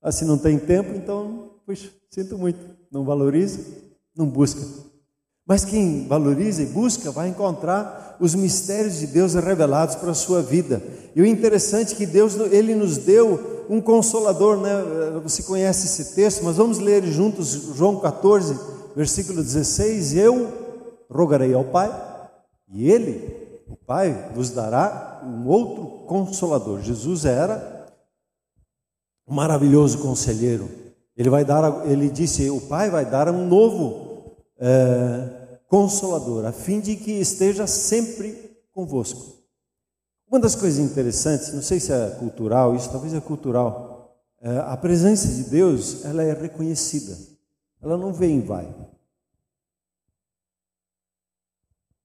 Ah, 0.00 0.10
se 0.10 0.24
não 0.24 0.38
tem 0.38 0.58
tempo, 0.58 0.94
então, 0.96 1.60
puxa, 1.66 1.90
sinto 2.10 2.38
muito, 2.38 2.58
não 2.90 3.04
valoriza, 3.04 3.60
não 4.16 4.26
busca. 4.26 4.62
Mas 5.46 5.66
quem 5.66 6.08
valoriza 6.08 6.62
e 6.62 6.66
busca 6.66 7.10
vai 7.10 7.28
encontrar 7.28 8.01
os 8.20 8.34
mistérios 8.34 8.98
de 8.98 9.06
Deus 9.06 9.34
revelados 9.34 9.96
para 9.96 10.10
a 10.10 10.14
sua 10.14 10.42
vida. 10.42 10.82
E 11.14 11.20
o 11.20 11.26
interessante 11.26 11.94
é 11.94 11.96
que 11.96 12.06
Deus 12.06 12.36
ele 12.50 12.74
nos 12.74 12.96
deu 12.96 13.66
um 13.68 13.80
consolador, 13.80 14.58
né? 14.58 14.70
Você 15.22 15.42
conhece 15.42 15.86
esse 15.86 16.14
texto, 16.14 16.44
mas 16.44 16.56
vamos 16.56 16.78
ler 16.78 17.04
juntos 17.04 17.74
João 17.74 18.00
14, 18.00 18.58
versículo 18.94 19.42
16. 19.42 20.16
Eu 20.16 20.52
rogarei 21.10 21.54
ao 21.54 21.64
Pai 21.64 21.90
e 22.72 22.90
ele, 22.90 23.60
o 23.68 23.76
Pai, 23.76 24.30
vos 24.34 24.50
dará 24.50 25.22
um 25.24 25.46
outro 25.48 26.06
consolador. 26.06 26.80
Jesus 26.80 27.24
era 27.24 27.86
um 29.26 29.34
maravilhoso 29.34 29.98
conselheiro. 29.98 30.68
Ele 31.16 31.28
vai 31.28 31.44
dar, 31.44 31.86
ele 31.86 32.08
disse, 32.08 32.48
o 32.50 32.60
Pai 32.60 32.90
vai 32.90 33.04
dar 33.04 33.28
um 33.28 33.46
novo 33.46 34.36
é, 34.58 35.41
consolador, 35.72 36.44
a 36.44 36.52
fim 36.52 36.80
de 36.80 36.96
que 36.96 37.12
esteja 37.12 37.66
sempre 37.66 38.60
convosco. 38.72 39.38
Uma 40.28 40.38
das 40.38 40.54
coisas 40.54 40.78
interessantes, 40.78 41.50
não 41.54 41.62
sei 41.62 41.80
se 41.80 41.90
é 41.90 42.10
cultural, 42.18 42.76
isso 42.76 42.90
talvez 42.90 43.14
é 43.14 43.20
cultural, 43.22 44.14
é, 44.42 44.58
a 44.58 44.76
presença 44.76 45.28
de 45.28 45.44
Deus, 45.44 46.04
ela 46.04 46.22
é 46.22 46.34
reconhecida. 46.34 47.16
Ela 47.80 47.96
não 47.96 48.12
vem 48.12 48.38
e 48.38 48.42
vai. 48.42 48.92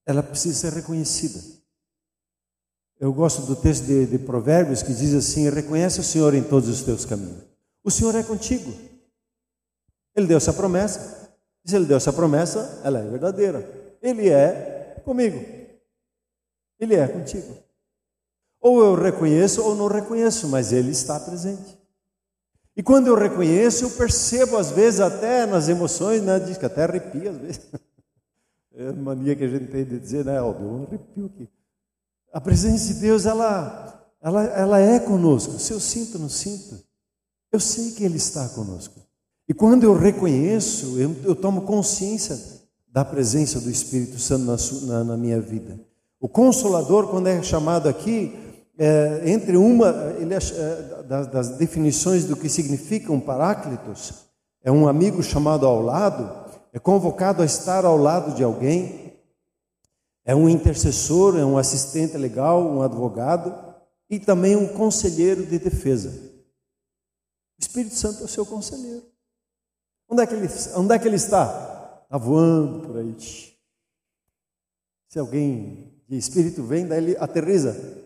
ela 0.08 0.24
precisa 0.24 0.58
ser 0.58 0.74
reconhecida. 0.74 1.44
Eu 2.98 3.14
gosto 3.14 3.42
do 3.42 3.58
texto 3.58 3.84
de, 3.84 4.06
de, 4.08 4.18
Provérbios 4.18 4.82
que 4.82 4.94
diz 4.94 5.14
assim: 5.14 5.50
reconhece 5.50 6.00
o 6.00 6.04
Senhor 6.04 6.34
em 6.34 6.42
todos 6.42 6.70
os 6.70 6.82
teus 6.82 7.04
caminhos. 7.04 7.44
O 7.84 7.92
Senhor 7.92 8.16
é 8.16 8.24
contigo. 8.24 8.74
Ele 10.16 10.26
deu 10.26 10.38
essa 10.38 10.54
promessa. 10.54 11.27
Se 11.68 11.76
ele 11.76 11.86
deu 11.86 11.98
essa 11.98 12.14
promessa, 12.14 12.80
ela 12.82 13.00
é 13.00 13.10
verdadeira. 13.10 13.70
Ele 14.02 14.30
é 14.30 15.02
comigo. 15.04 15.44
Ele 16.80 16.96
é 16.96 17.06
contigo. 17.06 17.58
Ou 18.62 18.80
eu 18.80 18.96
reconheço 18.96 19.62
ou 19.62 19.76
não 19.76 19.88
reconheço, 19.88 20.48
mas 20.48 20.72
ele 20.72 20.92
está 20.92 21.20
presente. 21.20 21.78
E 22.74 22.82
quando 22.82 23.08
eu 23.08 23.16
reconheço, 23.16 23.84
eu 23.84 23.92
percebo 23.92 24.56
às 24.56 24.72
vezes 24.72 25.02
até 25.02 25.46
nas 25.46 25.68
emoções, 25.68 26.22
né, 26.22 26.40
diz 26.40 26.58
que 26.58 26.66
até 26.66 26.84
arrepia 26.84 27.32
às 27.32 27.38
vezes. 27.38 27.62
É 28.80 28.90
a 28.90 28.94
mania 28.94 29.36
que 29.36 29.44
a 29.44 29.48
gente 29.48 29.72
tem 29.72 29.84
de 29.84 30.00
dizer, 30.00 30.24
né, 30.24 30.38
Aldo? 30.38 30.64
Eu 30.64 30.88
arrepio 30.88 31.26
aqui. 31.26 31.50
A 32.32 32.40
presença 32.40 32.94
de 32.94 33.00
Deus, 33.00 33.26
ela, 33.26 34.08
ela, 34.22 34.44
ela 34.44 34.80
é 34.80 35.00
conosco. 35.00 35.58
Se 35.58 35.74
eu 35.74 35.80
sinto 35.80 36.20
não 36.20 36.30
sinto, 36.30 36.80
eu 37.52 37.60
sei 37.60 37.94
que 37.94 38.04
Ele 38.04 38.18
está 38.18 38.48
conosco. 38.50 39.07
E 39.48 39.54
quando 39.54 39.84
eu 39.84 39.98
reconheço, 39.98 41.00
eu, 41.00 41.16
eu 41.24 41.36
tomo 41.36 41.62
consciência 41.62 42.38
da 42.90 43.06
presença 43.06 43.60
do 43.62 43.70
Espírito 43.70 44.20
Santo 44.20 44.44
na, 44.44 44.58
na, 44.88 45.04
na 45.04 45.18
minha 45.18 45.40
vida. 45.40 45.80
O 46.20 46.28
Consolador, 46.28 47.08
quando 47.08 47.28
é 47.28 47.42
chamado 47.42 47.88
aqui, 47.88 48.36
é, 48.78 49.22
entre 49.26 49.56
uma 49.56 50.16
ele 50.20 50.34
é, 50.34 50.38
é, 50.38 51.04
das, 51.04 51.28
das, 51.28 51.50
definições 51.58 52.26
do 52.26 52.36
que 52.36 52.50
significa 52.50 53.12
um 53.12 53.20
paráclitos, 53.20 54.26
é 54.64 54.72
um 54.72 54.88
amigo 54.88 55.24
chamado 55.24 55.66
ao 55.66 55.82
lado, 55.82 56.46
é 56.74 56.80
convocado 56.80 57.42
a 57.42 57.46
estar 57.46 57.86
ao 57.86 57.98
lado 57.98 58.36
de 58.36 58.44
alguém, 58.44 59.14
é 60.26 60.36
um 60.36 60.50
intercessor, 60.50 61.38
é 61.38 61.46
um 61.46 61.58
assistente 61.58 62.18
legal, 62.18 62.62
um 62.62 62.82
advogado 62.82 63.56
e 64.10 64.20
também 64.20 64.56
um 64.56 64.68
conselheiro 64.68 65.46
de 65.46 65.58
defesa. 65.58 66.10
O 66.10 67.62
Espírito 67.62 67.96
Santo 67.96 68.22
é 68.22 68.26
o 68.26 68.28
seu 68.28 68.46
conselheiro. 68.46 69.04
Onde 70.10 70.24
é 70.24 70.28
que 70.28 70.34
ele, 70.34 70.48
onde 70.76 70.96
é 70.96 71.00
que 71.00 71.08
ele 71.08 71.16
está? 71.16 72.02
Está 72.04 72.18
voando 72.18 72.88
por 72.88 72.98
aí. 72.98 73.16
Se 75.10 75.20
alguém 75.20 75.94
de 76.08 76.18
espírito 76.18 76.64
vem, 76.64 76.88
daí 76.88 77.00
ele 77.00 77.18
aterriza. 77.18 78.06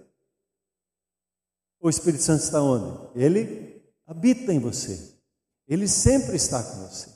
O 1.79 1.89
Espírito 1.89 2.22
Santo 2.22 2.43
está 2.43 2.62
onde? 2.62 3.10
Ele 3.15 3.81
habita 4.05 4.53
em 4.53 4.60
você. 4.60 5.15
Ele 5.67 5.88
sempre 5.88 6.36
está 6.36 6.62
com 6.62 6.88
você. 6.88 7.10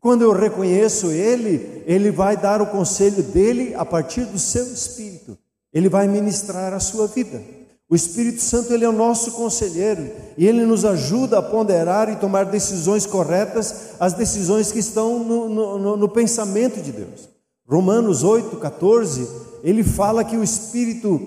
Quando 0.00 0.22
eu 0.22 0.32
reconheço 0.32 1.10
Ele, 1.10 1.82
Ele 1.84 2.10
vai 2.10 2.36
dar 2.36 2.62
o 2.62 2.70
conselho 2.70 3.22
dele 3.22 3.74
a 3.74 3.84
partir 3.84 4.24
do 4.24 4.38
seu 4.38 4.64
espírito. 4.72 5.36
Ele 5.72 5.88
vai 5.88 6.06
ministrar 6.06 6.72
a 6.72 6.80
sua 6.80 7.08
vida. 7.08 7.42
O 7.90 7.96
Espírito 7.96 8.42
Santo 8.42 8.72
ele 8.74 8.84
é 8.84 8.88
o 8.88 8.92
nosso 8.92 9.32
conselheiro 9.32 10.12
e 10.36 10.46
ele 10.46 10.66
nos 10.66 10.84
ajuda 10.84 11.38
a 11.38 11.42
ponderar 11.42 12.10
e 12.10 12.16
tomar 12.16 12.44
decisões 12.44 13.06
corretas, 13.06 13.94
as 13.98 14.12
decisões 14.12 14.70
que 14.70 14.78
estão 14.78 15.24
no, 15.24 15.48
no, 15.78 15.96
no 15.96 16.08
pensamento 16.08 16.82
de 16.82 16.92
Deus. 16.92 17.30
Romanos 17.66 18.22
8, 18.22 18.56
14, 18.58 19.26
ele 19.62 19.82
fala 19.82 20.22
que 20.22 20.36
o 20.36 20.44
Espírito, 20.44 21.20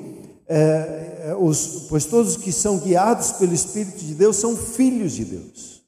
é, 0.48 1.30
é, 1.30 1.36
os, 1.36 1.88
pois 1.90 2.06
todos 2.06 2.38
que 2.38 2.52
são 2.52 2.78
guiados 2.78 3.32
pelo 3.34 3.54
Espírito 3.54 3.98
de 3.98 4.14
Deus 4.14 4.36
são 4.36 4.56
filhos 4.56 5.14
de 5.14 5.26
Deus. 5.26 5.82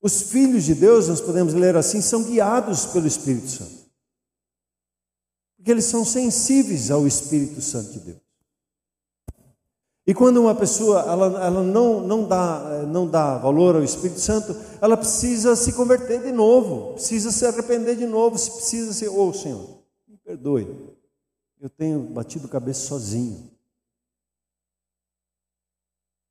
Os 0.00 0.22
filhos 0.22 0.64
de 0.64 0.76
Deus, 0.76 1.08
nós 1.08 1.20
podemos 1.20 1.54
ler 1.54 1.76
assim, 1.76 2.00
são 2.00 2.22
guiados 2.22 2.86
pelo 2.86 3.06
Espírito 3.06 3.48
Santo. 3.48 3.82
Porque 5.56 5.70
eles 5.70 5.84
são 5.84 6.04
sensíveis 6.04 6.90
ao 6.90 7.06
Espírito 7.06 7.60
Santo 7.60 7.92
de 7.92 8.00
Deus. 8.00 8.31
E 10.04 10.12
quando 10.12 10.40
uma 10.40 10.54
pessoa 10.54 11.00
ela, 11.00 11.44
ela 11.44 11.62
não, 11.62 12.00
não, 12.00 12.26
dá, 12.26 12.84
não 12.88 13.06
dá 13.06 13.38
valor 13.38 13.76
ao 13.76 13.84
Espírito 13.84 14.18
Santo, 14.18 14.54
ela 14.80 14.96
precisa 14.96 15.54
se 15.54 15.72
converter 15.74 16.22
de 16.22 16.32
novo, 16.32 16.94
precisa 16.94 17.30
se 17.30 17.46
arrepender 17.46 17.96
de 17.96 18.06
novo, 18.06 18.30
precisa 18.36 18.92
ser, 18.92 19.08
ô 19.08 19.28
oh, 19.28 19.32
Senhor, 19.32 19.60
me 20.08 20.16
perdoe, 20.16 20.66
eu 21.60 21.70
tenho 21.70 22.00
batido 22.00 22.48
cabeça 22.48 22.80
sozinho. 22.80 23.52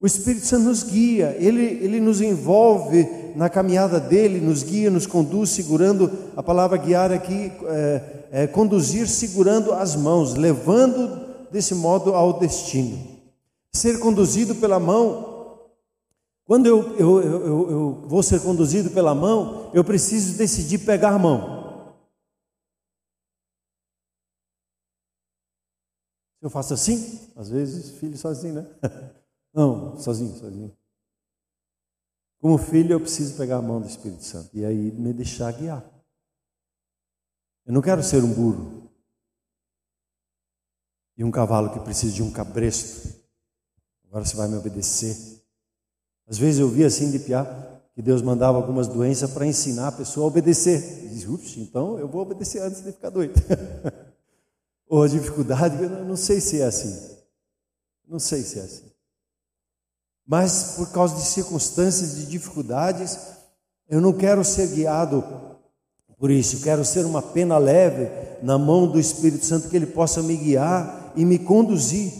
O 0.01 0.05
Espírito 0.05 0.47
Santo 0.47 0.65
nos 0.65 0.83
guia, 0.83 1.37
ele, 1.39 1.63
ele 1.63 2.01
nos 2.01 2.19
envolve 2.19 3.07
na 3.37 3.49
caminhada 3.49 4.01
dele, 4.01 4.41
nos 4.41 4.63
guia, 4.63 4.89
nos 4.89 5.07
conduz, 5.07 5.51
segurando, 5.51 6.11
a 6.35 6.43
palavra 6.43 6.75
guiar 6.75 7.13
aqui, 7.13 7.53
é, 7.67 8.25
é, 8.31 8.47
conduzir 8.47 9.07
segurando 9.07 9.71
as 9.71 9.95
mãos, 9.95 10.33
levando 10.33 11.49
desse 11.49 11.73
modo 11.73 12.13
ao 12.13 12.37
destino 12.37 13.10
ser 13.71 13.99
conduzido 13.99 14.55
pela 14.55 14.79
mão. 14.79 15.31
Quando 16.45 16.65
eu, 16.65 16.97
eu, 16.97 17.21
eu, 17.21 17.71
eu, 17.71 18.07
vou 18.07 18.21
ser 18.21 18.41
conduzido 18.41 18.91
pela 18.91 19.15
mão, 19.15 19.71
eu 19.73 19.83
preciso 19.83 20.37
decidir 20.37 20.79
pegar 20.79 21.13
a 21.13 21.19
mão. 21.19 21.61
Eu 26.41 26.49
faço 26.49 26.73
assim, 26.73 27.31
às 27.35 27.49
vezes 27.49 27.99
filho 27.99 28.17
sozinho, 28.17 28.55
né? 28.55 28.79
Não, 29.53 29.97
sozinho, 29.97 30.35
sozinho. 30.35 30.77
Como 32.39 32.57
filho, 32.57 32.93
eu 32.93 32.99
preciso 32.99 33.37
pegar 33.37 33.57
a 33.57 33.61
mão 33.61 33.79
do 33.79 33.87
Espírito 33.87 34.23
Santo 34.23 34.49
e 34.57 34.65
aí 34.65 34.91
me 34.91 35.13
deixar 35.13 35.51
guiar. 35.53 35.85
Eu 37.65 37.73
não 37.73 37.81
quero 37.81 38.01
ser 38.01 38.23
um 38.23 38.33
burro 38.33 38.91
e 41.15 41.23
um 41.23 41.29
cavalo 41.29 41.71
que 41.71 41.79
precisa 41.79 42.15
de 42.15 42.23
um 42.23 42.31
cabresto 42.31 43.20
agora 44.11 44.25
você 44.25 44.35
vai 44.35 44.49
me 44.49 44.57
obedecer. 44.57 45.15
Às 46.27 46.37
vezes 46.37 46.59
eu 46.59 46.67
vi 46.67 46.83
assim 46.83 47.09
de 47.09 47.17
piar 47.17 47.81
que 47.95 48.01
Deus 48.01 48.21
mandava 48.21 48.57
algumas 48.57 48.85
doenças 48.87 49.31
para 49.31 49.47
ensinar 49.47 49.87
a 49.87 49.91
pessoa 49.93 50.25
a 50.25 50.27
obedecer. 50.27 51.05
E 51.05 51.07
diz, 51.07 51.25
ups, 51.25 51.55
então 51.55 51.97
eu 51.97 52.09
vou 52.09 52.21
obedecer 52.21 52.61
antes 52.61 52.83
de 52.83 52.91
ficar 52.91 53.09
doido. 53.09 53.33
Ou 54.87 55.03
a 55.03 55.07
dificuldade, 55.07 55.81
eu 55.81 56.03
não 56.03 56.17
sei 56.17 56.41
se 56.41 56.59
é 56.59 56.65
assim. 56.65 57.15
Não 58.05 58.19
sei 58.19 58.43
se 58.43 58.59
é 58.59 58.63
assim. 58.63 58.91
Mas 60.27 60.75
por 60.75 60.91
causa 60.91 61.15
de 61.15 61.21
circunstâncias, 61.21 62.15
de 62.17 62.25
dificuldades, 62.25 63.17
eu 63.87 64.01
não 64.01 64.11
quero 64.11 64.43
ser 64.43 64.67
guiado 64.67 65.23
por 66.17 66.29
isso. 66.29 66.61
Quero 66.61 66.83
ser 66.83 67.05
uma 67.05 67.21
pena 67.21 67.57
leve 67.57 68.09
na 68.43 68.57
mão 68.57 68.87
do 68.87 68.99
Espírito 68.99 69.45
Santo, 69.45 69.69
que 69.69 69.75
Ele 69.75 69.87
possa 69.87 70.21
me 70.21 70.35
guiar 70.35 71.13
e 71.15 71.23
me 71.23 71.39
conduzir. 71.39 72.11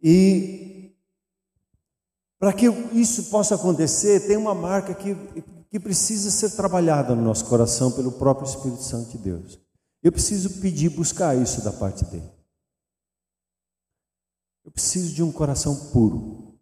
E 0.00 0.63
para 2.44 2.52
que 2.52 2.66
isso 2.92 3.30
possa 3.30 3.54
acontecer, 3.54 4.26
tem 4.26 4.36
uma 4.36 4.54
marca 4.54 4.94
que, 4.94 5.16
que 5.70 5.80
precisa 5.80 6.30
ser 6.30 6.50
trabalhada 6.50 7.14
no 7.14 7.22
nosso 7.22 7.46
coração 7.46 7.90
pelo 7.90 8.12
próprio 8.12 8.46
Espírito 8.46 8.82
Santo 8.82 9.12
de 9.12 9.16
Deus. 9.16 9.58
Eu 10.02 10.12
preciso 10.12 10.60
pedir, 10.60 10.90
buscar 10.90 11.34
isso 11.34 11.64
da 11.64 11.72
parte 11.72 12.04
dele. 12.04 12.30
Eu 14.62 14.70
preciso 14.70 15.14
de 15.14 15.22
um 15.22 15.32
coração 15.32 15.74
puro. 15.90 16.54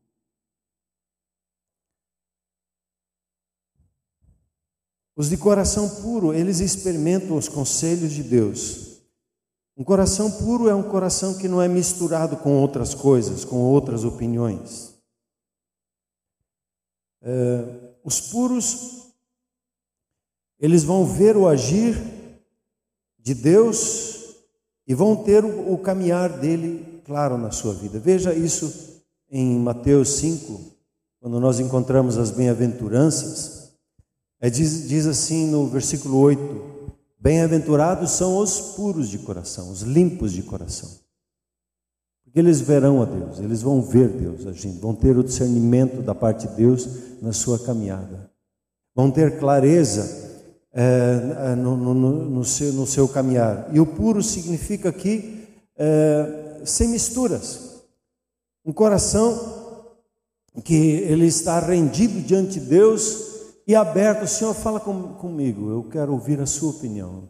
Os 5.16 5.28
de 5.28 5.36
coração 5.36 5.88
puro, 6.00 6.32
eles 6.32 6.60
experimentam 6.60 7.36
os 7.36 7.48
conselhos 7.48 8.12
de 8.12 8.22
Deus. 8.22 9.02
Um 9.76 9.82
coração 9.82 10.30
puro 10.30 10.68
é 10.68 10.74
um 10.76 10.84
coração 10.84 11.34
que 11.34 11.48
não 11.48 11.60
é 11.60 11.66
misturado 11.66 12.36
com 12.36 12.56
outras 12.56 12.94
coisas, 12.94 13.44
com 13.44 13.56
outras 13.56 14.04
opiniões. 14.04 14.91
É, 17.22 17.64
os 18.04 18.20
puros, 18.20 19.12
eles 20.58 20.82
vão 20.82 21.06
ver 21.06 21.36
o 21.36 21.46
agir 21.46 21.96
de 23.18 23.34
Deus 23.34 24.34
e 24.86 24.94
vão 24.94 25.16
ter 25.16 25.44
o, 25.44 25.72
o 25.72 25.78
caminhar 25.78 26.40
dele 26.40 27.00
claro 27.04 27.38
na 27.38 27.50
sua 27.50 27.72
vida. 27.74 28.00
Veja 28.00 28.34
isso 28.34 29.00
em 29.30 29.58
Mateus 29.58 30.10
5, 30.16 30.60
quando 31.20 31.38
nós 31.38 31.60
encontramos 31.60 32.18
as 32.18 32.30
bem-aventuranças. 32.30 33.72
É, 34.40 34.50
diz, 34.50 34.88
diz 34.88 35.06
assim 35.06 35.46
no 35.46 35.68
versículo 35.68 36.18
8: 36.18 36.92
Bem-aventurados 37.18 38.10
são 38.10 38.36
os 38.38 38.74
puros 38.74 39.08
de 39.08 39.18
coração, 39.20 39.70
os 39.70 39.82
limpos 39.82 40.32
de 40.32 40.42
coração 40.42 41.01
porque 42.32 42.40
eles 42.40 42.62
verão 42.62 43.02
a 43.02 43.04
Deus, 43.04 43.40
eles 43.40 43.60
vão 43.60 43.82
ver 43.82 44.08
Deus 44.08 44.46
agindo, 44.46 44.80
vão 44.80 44.94
ter 44.94 45.18
o 45.18 45.22
discernimento 45.22 46.00
da 46.00 46.14
parte 46.14 46.48
de 46.48 46.54
Deus 46.54 46.88
na 47.20 47.30
sua 47.30 47.58
caminhada, 47.58 48.30
vão 48.94 49.10
ter 49.10 49.38
clareza 49.38 50.40
é, 50.72 51.54
no, 51.54 51.76
no, 51.76 51.94
no, 51.94 52.42
seu, 52.42 52.72
no, 52.72 52.86
seu, 52.86 53.06
caminhar. 53.06 53.68
E 53.70 53.78
o 53.78 53.84
puro 53.84 54.22
significa 54.22 54.88
aqui 54.88 55.46
é, 55.76 56.62
sem 56.64 56.88
misturas, 56.88 57.84
um 58.64 58.72
coração 58.72 59.84
que 60.64 60.74
ele 60.74 61.26
está 61.26 61.60
rendido 61.60 62.18
diante 62.22 62.58
de 62.58 62.60
Deus 62.60 63.42
e 63.66 63.74
aberto. 63.74 64.22
O 64.22 64.28
Senhor 64.28 64.54
fala 64.54 64.80
com, 64.80 65.12
comigo, 65.16 65.68
eu 65.68 65.84
quero 65.84 66.12
ouvir 66.12 66.40
a 66.40 66.46
sua 66.46 66.70
opinião. 66.70 67.28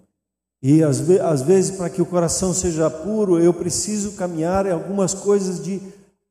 E 0.62 0.82
às, 0.82 1.00
às 1.20 1.42
vezes, 1.42 1.76
para 1.76 1.90
que 1.90 2.00
o 2.00 2.06
coração 2.06 2.54
seja 2.54 2.88
puro, 2.88 3.40
eu 3.40 3.52
preciso 3.52 4.12
caminhar 4.12 4.64
em 4.64 4.70
algumas 4.70 5.12
coisas 5.12 5.60
de 5.62 5.82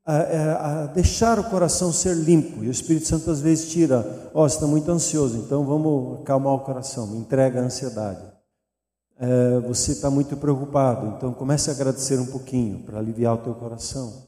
a, 0.04 0.16
a, 0.16 0.82
a 0.82 0.86
deixar 0.86 1.38
o 1.38 1.44
coração 1.44 1.92
ser 1.92 2.16
limpo. 2.16 2.64
E 2.64 2.68
o 2.68 2.70
Espírito 2.70 3.06
Santo 3.06 3.30
às 3.30 3.40
vezes 3.40 3.70
tira, 3.70 4.30
ó, 4.34 4.42
oh, 4.42 4.46
está 4.46 4.66
muito 4.66 4.90
ansioso, 4.90 5.36
então 5.36 5.64
vamos 5.64 6.20
acalmar 6.20 6.54
o 6.54 6.60
coração, 6.60 7.06
me 7.06 7.18
entrega 7.18 7.60
a 7.60 7.64
ansiedade. 7.64 8.20
É, 9.20 9.60
você 9.60 9.92
está 9.92 10.10
muito 10.10 10.36
preocupado, 10.36 11.14
então 11.16 11.32
comece 11.32 11.70
a 11.70 11.74
agradecer 11.74 12.18
um 12.18 12.26
pouquinho 12.26 12.80
para 12.80 12.98
aliviar 12.98 13.34
o 13.34 13.38
teu 13.38 13.54
coração. 13.54 14.24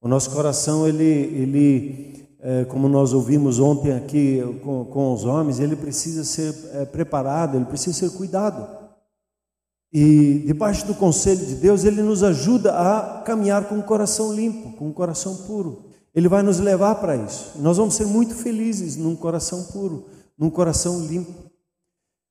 O 0.00 0.06
nosso 0.06 0.30
coração, 0.30 0.86
ele, 0.86 1.02
ele 1.02 2.28
é, 2.40 2.64
como 2.66 2.88
nós 2.88 3.12
ouvimos 3.12 3.58
ontem 3.58 3.92
aqui 3.92 4.40
com, 4.62 4.84
com 4.84 5.12
os 5.12 5.24
homens, 5.24 5.58
ele 5.58 5.74
precisa 5.74 6.22
ser 6.22 6.54
é, 6.74 6.84
preparado, 6.84 7.56
ele 7.56 7.64
precisa 7.64 7.98
ser 7.98 8.10
cuidado. 8.10 8.85
E 9.92 10.44
debaixo 10.46 10.86
do 10.86 10.94
conselho 10.94 11.44
de 11.44 11.54
Deus, 11.54 11.84
Ele 11.84 12.02
nos 12.02 12.22
ajuda 12.22 12.72
a 12.72 13.22
caminhar 13.22 13.64
com 13.68 13.78
o 13.78 13.82
coração 13.82 14.32
limpo, 14.32 14.76
com 14.76 14.88
o 14.88 14.92
coração 14.92 15.36
puro. 15.46 15.86
Ele 16.14 16.28
vai 16.28 16.42
nos 16.42 16.58
levar 16.58 16.94
para 16.96 17.14
isso. 17.16 17.52
Nós 17.56 17.76
vamos 17.76 17.94
ser 17.94 18.06
muito 18.06 18.34
felizes 18.34 18.96
num 18.96 19.14
coração 19.14 19.64
puro, 19.64 20.06
num 20.38 20.50
coração 20.50 21.00
limpo. 21.00 21.32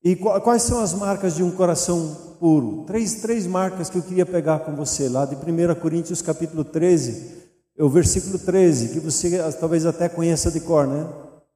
E 0.03 0.15
quais 0.15 0.61
são 0.61 0.79
as 0.79 0.93
marcas 0.93 1.35
de 1.35 1.43
um 1.43 1.49
coração 1.49 2.35
puro? 2.39 2.83
Três, 2.85 3.15
três 3.15 3.47
marcas 3.47 3.89
que 3.89 3.97
eu 3.97 4.03
queria 4.03 4.25
pegar 4.25 4.59
com 4.59 4.75
você, 4.75 5.09
lá 5.09 5.25
de 5.25 5.35
1 5.35 5.75
Coríntios 5.79 6.21
capítulo 6.21 6.63
13, 6.63 7.45
é 7.77 7.83
o 7.83 7.89
versículo 7.89 8.37
13, 8.37 8.89
que 8.89 8.99
você 8.99 9.37
talvez 9.59 9.85
até 9.85 10.07
conheça 10.07 10.51
de 10.51 10.59
cor, 10.59 10.87
né? 10.87 11.07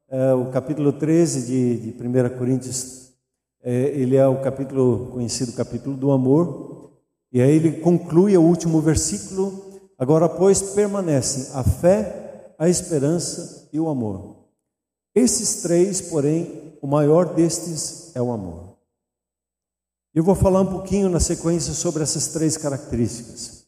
É 0.10 0.34
o 0.34 0.46
capítulo 0.52 0.92
13 0.92 1.46
de, 1.46 1.92
de 1.92 2.08
1 2.08 2.38
Coríntios, 2.38 3.09
ele 3.64 4.16
é 4.16 4.28
o 4.28 4.42
capítulo, 4.42 5.08
conhecido 5.12 5.54
capítulo 5.54 5.96
do 5.96 6.12
amor, 6.12 6.92
e 7.32 7.42
aí 7.42 7.56
ele 7.56 7.80
conclui 7.82 8.36
o 8.38 8.42
último 8.42 8.82
versículo, 8.82 9.82
agora 9.98 10.28
pois 10.28 10.62
permanecem 10.62 11.54
a 11.54 11.64
fé, 11.64 12.54
a 12.58 12.68
esperança 12.68 13.70
e 13.72 13.80
o 13.80 13.90
amor. 13.90 14.38
Esses 15.14 15.62
três, 15.62 16.02
porém, 16.02 16.78
o 16.82 16.88
maior 16.88 17.34
destes 17.34 18.16
é 18.16 18.22
o 18.22 18.32
amor. 18.32 18.78
Eu 20.14 20.24
vou 20.24 20.36
falar 20.36 20.62
um 20.62 20.72
pouquinho 20.72 21.10
na 21.10 21.20
sequência 21.20 21.74
sobre 21.74 22.02
essas 22.02 22.28
três 22.28 22.58
características. 22.58 23.66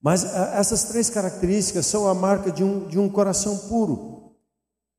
Mas 0.00 0.24
essas 0.24 0.84
três 0.84 1.10
características 1.10 1.86
são 1.86 2.06
a 2.06 2.14
marca 2.14 2.52
de 2.52 2.62
um, 2.62 2.86
de 2.86 2.98
um 2.98 3.08
coração 3.08 3.56
puro 3.68 4.32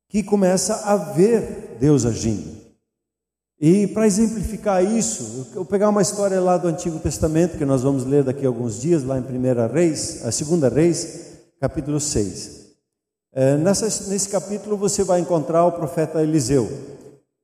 que 0.10 0.22
começa 0.24 0.76
a 0.86 0.96
ver 0.98 1.78
Deus 1.80 2.06
agindo. 2.06 2.59
E 3.62 3.88
para 3.88 4.08
exemplificar 4.08 4.82
isso, 4.82 5.48
eu 5.50 5.56
vou 5.56 5.66
pegar 5.66 5.90
uma 5.90 6.02
história 6.02 6.40
lá 6.40 6.56
do 6.56 6.70
Antigo 6.70 6.98
Testamento, 6.98 7.58
que 7.58 7.66
nós 7.66 7.84
vamos 7.84 8.06
ler 8.06 8.24
daqui 8.24 8.46
a 8.46 8.48
alguns 8.48 8.80
dias, 8.80 9.04
lá 9.04 9.20
em 9.20 9.22
1 9.22 9.74
Reis, 9.74 10.26
a 10.26 10.32
segunda 10.32 10.70
Reis, 10.70 11.40
capítulo 11.60 12.00
6. 12.00 12.70
É, 13.34 13.58
nessa, 13.58 13.86
nesse 14.10 14.30
capítulo 14.30 14.78
você 14.78 15.04
vai 15.04 15.20
encontrar 15.20 15.66
o 15.66 15.74
profeta 15.74 16.24
Eliseu. 16.24 16.70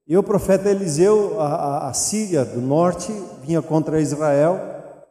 E 0.08 0.18
o 0.18 0.24
profeta 0.24 0.70
Eliseu, 0.70 1.42
a, 1.42 1.90
a 1.90 1.94
Síria 1.94 2.46
do 2.46 2.62
norte, 2.62 3.12
vinha 3.44 3.62
contra 3.62 4.00
Israel. 4.00 4.58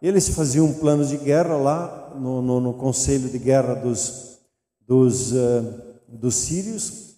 Eles 0.00 0.30
faziam 0.30 0.66
um 0.66 0.72
plano 0.72 1.04
de 1.04 1.18
guerra 1.18 1.56
lá, 1.56 2.12
no, 2.16 2.40
no, 2.40 2.60
no 2.60 2.74
conselho 2.74 3.28
de 3.28 3.38
guerra 3.38 3.74
dos, 3.74 4.38
dos, 4.86 5.32
uh, 5.32 5.82
dos 6.08 6.34
sírios. 6.34 7.16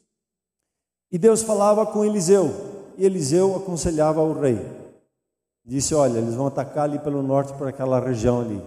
E 1.13 1.19
Deus 1.19 1.43
falava 1.43 1.87
com 1.87 2.05
Eliseu, 2.05 2.53
e 2.97 3.05
Eliseu 3.05 3.57
aconselhava 3.57 4.21
o 4.23 4.39
rei. 4.39 4.59
Disse: 5.65 5.95
Olha, 5.95 6.19
eles 6.19 6.35
vão 6.35 6.47
atacar 6.47 6.85
ali 6.85 6.99
pelo 6.99 7.23
norte, 7.23 7.53
por 7.55 7.69
aquela 7.69 8.01
região 8.01 8.41
ali. 8.41 8.63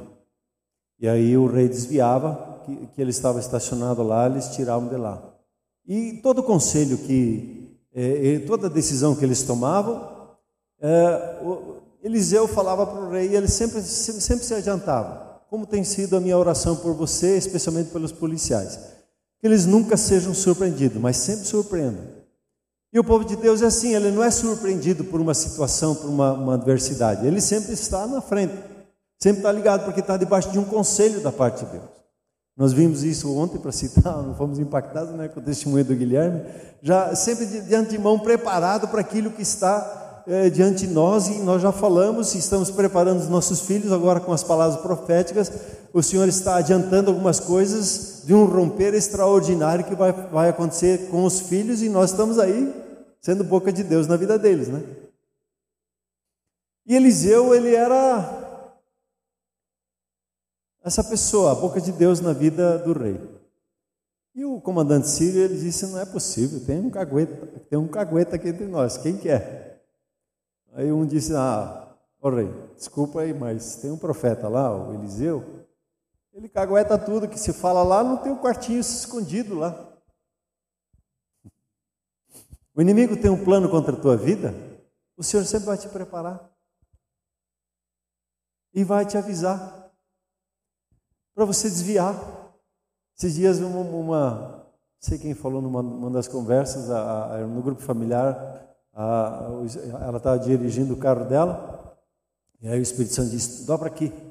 E 1.00 1.08
aí 1.08 1.38
o 1.38 1.48
rei 1.48 1.68
desviava, 1.70 2.62
que, 2.66 2.88
que 2.88 3.02
ele 3.02 3.12
estava 3.12 3.40
estacionado 3.40 4.04
lá, 4.04 4.26
eles 4.28 4.50
tiravam 4.50 4.90
de 4.90 4.98
lá. 4.98 5.22
E 5.88 6.20
todo 6.22 6.44
conselho 6.44 6.98
que, 6.98 7.78
é, 7.94 8.40
toda 8.46 8.70
decisão 8.70 9.16
que 9.16 9.24
eles 9.24 9.44
tomavam, 9.44 10.38
é, 10.82 11.40
o, 11.42 11.80
Eliseu 12.04 12.48
falava 12.48 12.86
para 12.86 13.02
o 13.02 13.10
rei 13.10 13.30
e 13.30 13.36
ele 13.36 13.48
sempre, 13.48 13.82
sempre, 13.82 14.22
sempre 14.22 14.46
se 14.46 14.54
adiantava. 14.54 15.42
Como 15.50 15.66
tem 15.66 15.84
sido 15.84 16.16
a 16.16 16.20
minha 16.20 16.38
oração 16.38 16.76
por 16.76 16.94
você, 16.94 17.38
especialmente 17.38 17.92
pelos 17.92 18.12
policiais. 18.12 18.78
Que 19.40 19.48
eles 19.48 19.66
nunca 19.66 19.98
sejam 19.98 20.34
surpreendidos, 20.34 21.02
mas 21.02 21.18
sempre 21.18 21.46
surpreendam. 21.46 22.19
E 22.92 23.00
o 23.00 23.04
povo 23.04 23.24
de 23.24 23.36
Deus 23.36 23.62
é 23.62 23.68
assim, 23.68 23.96
ele 23.96 24.10
não 24.10 24.24
é 24.24 24.32
surpreendido 24.32 25.04
por 25.04 25.22
uma 25.22 25.36
situação, 25.36 25.94
por 25.94 26.10
uma, 26.10 26.34
uma 26.34 26.54
adversidade. 26.56 27.26
Ele 27.26 27.40
sempre 27.40 27.74
está 27.74 28.08
na 28.08 28.20
frente, 28.20 28.54
sempre 29.22 29.40
está 29.40 29.52
ligado, 29.52 29.86
porque 29.86 30.00
está 30.00 30.18
debaixo 30.18 30.52
de 30.52 30.58
um 30.58 30.64
conselho 30.64 31.22
da 31.22 31.32
parte 31.32 31.64
de 31.66 31.72
Deus. 31.72 32.00
Nós 32.58 32.74
vimos 32.74 33.04
isso 33.04 33.34
ontem 33.38 33.60
para 33.60 33.72
citar, 33.72 34.18
não 34.24 34.34
fomos 34.36 34.58
impactados 34.58 35.14
né, 35.14 35.28
com 35.28 35.40
o 35.40 35.44
testemunho 35.44 35.86
do 35.86 35.96
Guilherme, 35.96 36.42
já 36.82 37.16
sempre 37.16 37.46
de, 37.46 37.62
de 37.62 37.76
antemão 37.76 38.18
preparado 38.18 38.88
para 38.88 39.02
aquilo 39.02 39.32
que 39.32 39.44
está 39.44 40.24
é, 40.28 40.50
diante 40.50 40.86
de 40.86 40.94
nós, 40.94 41.28
e 41.28 41.40
nós 41.40 41.62
já 41.62 41.72
falamos, 41.72 42.36
estamos 42.36 42.70
preparando 42.70 43.20
os 43.20 43.30
nossos 43.30 43.62
filhos 43.62 43.92
agora 43.92 44.20
com 44.20 44.34
as 44.34 44.44
palavras 44.44 44.82
proféticas. 44.82 45.52
O 45.94 46.04
Senhor 46.04 46.28
está 46.28 46.58
adiantando 46.58 47.10
algumas 47.10 47.40
coisas 47.40 48.19
de 48.30 48.36
um 48.36 48.46
romper 48.46 48.94
extraordinário 48.94 49.84
que 49.84 49.96
vai, 49.96 50.12
vai 50.12 50.50
acontecer 50.50 51.10
com 51.10 51.26
os 51.26 51.40
filhos, 51.40 51.82
e 51.82 51.90
nós 51.90 52.12
estamos 52.12 52.38
aí 52.38 52.72
sendo 53.20 53.44
boca 53.44 53.74
de 53.74 53.84
Deus 53.84 54.06
na 54.06 54.16
vida 54.18 54.38
deles, 54.38 54.68
né? 54.68 54.84
E 56.86 56.96
Eliseu, 56.96 57.56
ele 57.56 57.74
era 57.74 58.78
essa 60.84 61.04
pessoa, 61.04 61.54
a 61.54 61.56
boca 61.56 61.82
de 61.82 61.92
Deus 61.92 62.22
na 62.22 62.32
vida 62.32 62.78
do 62.78 62.94
rei. 62.94 63.20
E 64.36 64.46
o 64.46 64.62
comandante 64.62 65.08
sírio, 65.08 65.42
ele 65.42 65.58
disse, 65.58 65.88
não 65.88 66.00
é 66.00 66.06
possível, 66.06 66.64
tem 66.64 66.80
um 66.80 66.92
cagueta, 66.92 67.48
tem 67.68 67.80
um 67.80 67.88
cagueta 67.88 68.36
aqui 68.36 68.50
entre 68.50 68.68
nós, 68.68 68.96
quem 68.96 69.18
quer? 69.18 69.82
É? 70.76 70.82
Aí 70.82 70.92
um 70.92 71.04
disse, 71.04 71.34
ah, 71.36 71.96
ô 72.22 72.30
rei, 72.30 72.54
desculpa 72.78 73.22
aí, 73.22 73.34
mas 73.34 73.78
tem 73.78 73.90
um 73.90 73.98
profeta 73.98 74.48
lá, 74.48 74.72
o 74.72 74.94
Eliseu, 74.94 75.59
ele 76.40 76.48
cagueta 76.48 76.98
tudo 76.98 77.28
que 77.28 77.38
se 77.38 77.52
fala 77.52 77.84
lá, 77.84 78.02
não 78.02 78.16
tem 78.16 78.32
um 78.32 78.38
quartinho 78.38 78.80
escondido 78.80 79.56
lá. 79.56 79.94
O 82.74 82.82
inimigo 82.82 83.18
tem 83.18 83.30
um 83.30 83.44
plano 83.44 83.70
contra 83.70 83.94
a 83.94 84.00
tua 84.00 84.16
vida, 84.16 84.54
o 85.18 85.24
Senhor 85.24 85.44
sempre 85.44 85.66
vai 85.66 85.78
te 85.78 85.90
preparar 85.90 86.50
e 88.74 88.86
vai 88.86 89.06
te 89.06 89.18
avisar 89.18 89.92
para 91.36 91.44
você 91.44 91.68
desviar. 91.70 92.16
Esses 93.18 93.36
dias, 93.36 93.60
uma, 93.60 93.82
uma, 93.82 94.66
sei 94.98 95.18
quem 95.18 95.34
falou 95.34 95.62
numa, 95.62 95.84
numa 95.84 96.12
das 96.12 96.30
conversas, 96.30 96.90
a, 96.90 97.36
a, 97.36 97.38
no 97.40 97.62
grupo 97.62 97.82
familiar, 97.82 98.66
a, 98.94 99.50
ela 100.08 100.18
estava 100.18 100.40
dirigindo 100.40 100.94
o 100.94 101.00
carro 101.00 101.26
dela, 101.26 101.98
e 102.62 102.70
aí 102.70 102.80
o 102.80 102.82
Espírito 102.82 103.14
Santo 103.14 103.32
disse: 103.32 103.66
dobra 103.66 103.90
aqui. 103.90 104.29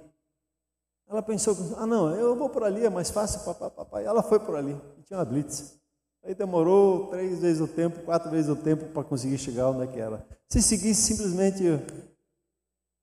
Ela 1.09 1.23
pensou: 1.23 1.57
ah, 1.77 1.87
não, 1.87 2.15
eu 2.15 2.37
vou 2.37 2.51
por 2.51 2.63
ali, 2.63 2.85
é 2.85 2.91
mais 2.91 3.11
fácil, 3.11 3.41
papai. 3.55 4.05
Ela 4.05 4.23
foi 4.23 4.39
por 4.39 4.57
ali, 4.57 4.77
e 4.99 5.03
tinha 5.03 5.19
uma 5.19 5.25
blitz. 5.25 5.79
Aí 6.23 6.35
demorou 6.35 7.07
três 7.07 7.39
vezes 7.39 7.63
o 7.63 7.67
tempo, 7.67 8.01
quatro 8.03 8.31
vezes 8.31 8.51
o 8.51 8.57
tempo 8.57 8.87
para 8.87 9.05
conseguir 9.05 9.39
chegar 9.39 9.71
onde 9.71 9.85
é 9.85 9.87
que 9.87 9.99
era. 9.99 10.27
Se 10.49 10.61
seguisse 10.61 11.01
simplesmente 11.01 11.67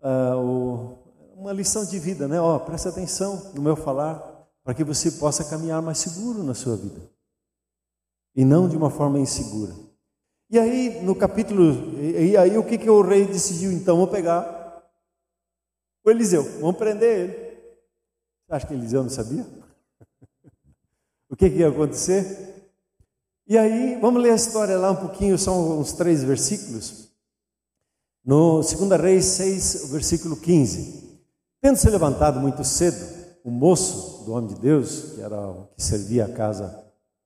uh, 0.02 0.38
o, 0.38 0.98
uma 1.36 1.52
lição 1.52 1.84
de 1.86 1.98
vida, 1.98 2.28
né? 2.28 2.40
Ó, 2.40 2.56
oh, 2.56 2.60
presta 2.60 2.90
atenção 2.90 3.52
no 3.56 3.62
meu 3.62 3.76
falar, 3.76 4.48
para 4.64 4.74
que 4.74 4.84
você 4.84 5.12
possa 5.12 5.44
caminhar 5.44 5.82
mais 5.82 5.98
seguro 5.98 6.44
na 6.44 6.54
sua 6.54 6.76
vida. 6.76 7.02
E 8.36 8.46
não 8.46 8.68
de 8.68 8.78
uma 8.78 8.92
forma 8.92 9.18
insegura. 9.18 9.74
E 10.50 10.60
aí, 10.60 11.02
no 11.02 11.16
capítulo, 11.16 12.00
e 12.00 12.38
aí 12.38 12.56
o 12.58 12.64
que, 12.64 12.78
que 12.78 12.90
o 12.90 13.02
rei 13.02 13.26
decidiu 13.26 13.72
então? 13.72 13.96
Vamos 13.98 14.12
pegar 14.12 14.54
o 16.06 16.12
Eliseu, 16.12 16.44
vamos 16.60 16.78
prender 16.78 17.20
ele. 17.20 17.45
Você 18.46 18.54
acha 18.54 18.68
que 18.68 18.74
Eliseu 18.74 19.02
não 19.02 19.10
sabia? 19.10 19.46
o 21.30 21.36
que, 21.36 21.50
que 21.50 21.58
ia 21.58 21.70
acontecer? 21.70 22.72
E 23.48 23.58
aí, 23.58 24.00
vamos 24.00 24.22
ler 24.22 24.32
a 24.32 24.36
história 24.36 24.78
lá 24.78 24.92
um 24.92 24.96
pouquinho, 24.96 25.38
são 25.38 25.80
uns 25.80 25.94
três 25.94 26.24
versículos. 26.24 27.12
No 28.24 28.62
2 28.62 29.02
Reis 29.02 29.26
6, 29.26 29.92
versículo 29.92 30.36
15. 30.38 31.20
Tendo 31.62 31.78
se 31.78 31.90
levantado 31.90 32.40
muito 32.40 32.64
cedo, 32.64 32.98
o 33.44 33.52
moço 33.52 34.26
do 34.26 34.34
homem 34.34 34.54
de 34.54 34.60
Deus, 34.60 35.14
que 35.14 35.22
era 35.22 35.40
o 35.40 35.68
que 35.76 35.84
servia 35.84 36.26
a 36.26 36.34
casa 36.34 36.84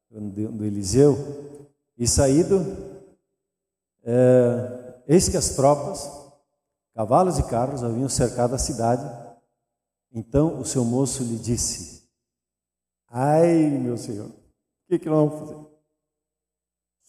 do 0.10 0.66
Eliseu, 0.66 1.18
e 1.98 2.08
saído, 2.08 2.66
é, 4.04 4.96
eis 5.08 5.28
que 5.28 5.38
as 5.38 5.50
tropas, 5.52 6.10
cavalos 6.96 7.38
e 7.40 7.44
carros 7.44 7.84
haviam 7.84 8.10
cercado 8.10 8.56
a 8.56 8.58
cidade. 8.58 9.29
Então 10.12 10.60
o 10.60 10.66
seu 10.66 10.84
moço 10.84 11.24
lhe 11.24 11.38
disse: 11.38 12.04
Ai, 13.08 13.70
meu 13.70 13.98
senhor, 13.98 14.28
o 14.28 14.34
que, 14.88 15.00
que 15.00 15.10
nós 15.10 15.30
vamos 15.30 15.40
fazer? 15.40 15.70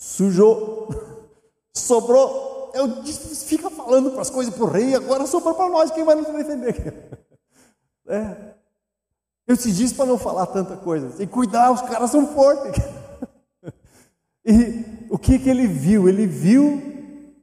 sujou, 0.00 0.88
sobrou. 1.74 2.72
Eu 2.74 3.02
disse, 3.02 3.44
fica 3.44 3.68
falando 3.68 4.12
para 4.12 4.22
as 4.22 4.30
coisas 4.30 4.54
para 4.54 4.64
o 4.64 4.68
rei, 4.68 4.94
agora 4.94 5.26
sobrou 5.26 5.54
para 5.54 5.68
nós, 5.68 5.90
quem 5.90 6.04
vai 6.04 6.14
nos 6.14 6.26
defender? 6.26 7.20
É. 8.08 8.54
Eu 9.46 9.56
te 9.56 9.70
disse 9.70 9.94
para 9.94 10.06
não 10.06 10.18
falar 10.18 10.44
tanta 10.46 10.76
coisa, 10.76 11.16
que 11.16 11.28
cuidar, 11.28 11.70
os 11.70 11.80
caras 11.82 12.10
são 12.10 12.26
fortes. 12.26 12.82
E 14.44 15.06
o 15.10 15.18
que, 15.18 15.38
que 15.38 15.48
ele 15.48 15.68
viu? 15.68 16.08
Ele 16.08 16.26
viu 16.26 16.82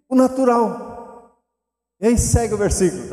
o 0.10 0.16
natural. 0.16 1.40
E 2.02 2.08
aí 2.08 2.18
segue 2.18 2.56
o 2.56 2.58
versículo. 2.58 3.04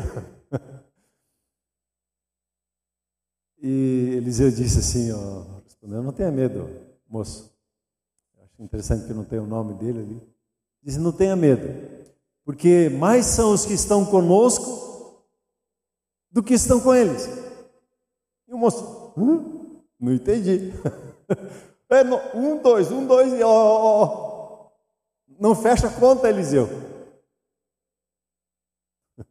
E 3.67 4.17
Eliseu 4.17 4.51
disse 4.51 4.77
assim, 4.77 5.11
ó, 5.11 5.43
não 5.81 6.13
tenha 6.13 6.29
medo, 6.29 6.69
moço. 7.09 7.51
Interessante 8.59 9.07
que 9.07 9.13
não 9.13 9.25
tem 9.25 9.39
o 9.39 9.47
nome 9.47 9.73
dele 9.73 9.99
ali. 10.01 10.21
Diz: 10.83 10.97
não 10.97 11.11
tenha 11.11 11.35
medo, 11.35 11.67
porque 12.43 12.89
mais 12.89 13.25
são 13.25 13.51
os 13.51 13.65
que 13.65 13.73
estão 13.73 14.05
conosco 14.05 15.25
do 16.29 16.43
que 16.43 16.53
estão 16.53 16.79
com 16.79 16.93
eles. 16.93 17.27
E 18.47 18.53
o 18.53 18.57
moço, 18.59 19.13
hum, 19.17 19.81
não 19.99 20.13
entendi. 20.13 20.71
É, 21.87 22.01
um, 22.35 22.59
dois, 22.63 22.91
um, 22.91 23.05
dois, 23.05 23.31
ó, 23.43 23.47
ó, 23.47 24.03
ó. 24.03 24.71
Não 25.39 25.53
fecha 25.55 25.87
a 25.87 25.91
conta, 25.91 26.27
Eliseu. 26.27 26.67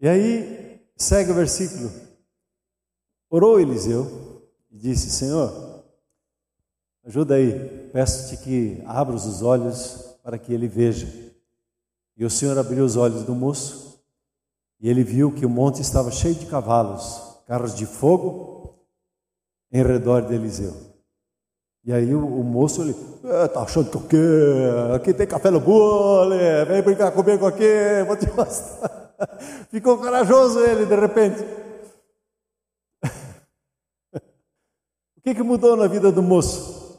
E 0.00 0.08
aí, 0.08 0.80
segue 0.96 1.32
o 1.32 1.34
versículo. 1.34 2.09
Orou 3.30 3.60
Eliseu 3.60 4.42
e 4.72 4.76
disse: 4.76 5.08
Senhor, 5.08 5.84
ajuda 7.04 7.36
aí, 7.36 7.88
peço-te 7.92 8.42
que 8.42 8.82
abras 8.84 9.24
os 9.24 9.40
olhos 9.40 10.16
para 10.24 10.36
que 10.36 10.52
ele 10.52 10.66
veja. 10.66 11.06
E 12.16 12.24
o 12.24 12.30
Senhor 12.30 12.58
abriu 12.58 12.84
os 12.84 12.96
olhos 12.96 13.22
do 13.22 13.32
moço 13.32 14.02
e 14.80 14.90
ele 14.90 15.04
viu 15.04 15.30
que 15.30 15.46
o 15.46 15.50
monte 15.50 15.80
estava 15.80 16.10
cheio 16.10 16.34
de 16.34 16.46
cavalos, 16.46 17.22
carros 17.46 17.74
de 17.74 17.86
fogo 17.86 18.74
em 19.70 19.82
redor 19.82 20.22
de 20.22 20.34
Eliseu. 20.34 20.74
E 21.84 21.92
aí 21.92 22.12
o, 22.12 22.26
o 22.26 22.42
moço 22.42 22.82
ele, 22.82 22.96
ah, 23.24 23.48
tá 23.48 23.62
achando 23.62 23.90
que 23.90 23.96
o 23.96 24.08
quê? 24.08 24.16
Aqui 24.94 25.14
tem 25.14 25.26
café 25.26 25.50
no 25.50 25.60
bolo, 25.60 26.34
vem 26.66 26.82
brincar 26.82 27.12
comigo 27.12 27.46
aqui, 27.46 28.02
vou 28.06 28.16
te 28.16 28.28
mostrar. 28.34 29.14
Ficou 29.70 29.98
corajoso 29.98 30.58
ele 30.60 30.84
de 30.84 30.96
repente. 30.96 31.59
O 35.20 35.22
que, 35.22 35.34
que 35.34 35.42
mudou 35.42 35.76
na 35.76 35.86
vida 35.86 36.10
do 36.10 36.22
moço? 36.22 36.98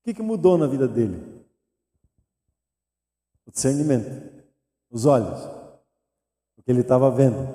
O 0.00 0.04
que, 0.04 0.14
que 0.14 0.22
mudou 0.22 0.56
na 0.56 0.66
vida 0.66 0.88
dele? 0.88 1.44
O 3.44 3.50
discernimento, 3.50 4.32
os 4.90 5.04
olhos, 5.04 5.44
o 6.56 6.62
que 6.62 6.70
ele 6.70 6.80
estava 6.80 7.10
vendo. 7.10 7.54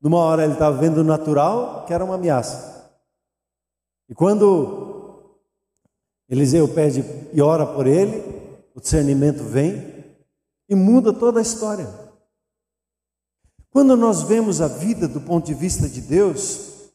Numa 0.00 0.18
hora 0.18 0.42
ele 0.42 0.54
estava 0.54 0.76
vendo 0.78 0.98
o 0.98 1.04
natural, 1.04 1.86
que 1.86 1.94
era 1.94 2.04
uma 2.04 2.16
ameaça. 2.16 2.90
E 4.08 4.16
quando 4.16 5.38
Eliseu 6.28 6.66
pede 6.74 7.04
e 7.32 7.40
ora 7.40 7.64
por 7.64 7.86
ele, 7.86 8.18
o 8.74 8.80
discernimento 8.80 9.44
vem 9.44 10.16
e 10.68 10.74
muda 10.74 11.12
toda 11.12 11.38
a 11.38 11.42
história. 11.42 12.05
Quando 13.76 13.94
nós 13.94 14.22
vemos 14.22 14.62
a 14.62 14.68
vida 14.68 15.06
do 15.06 15.20
ponto 15.20 15.44
de 15.44 15.52
vista 15.52 15.86
de 15.86 16.00
Deus, 16.00 16.88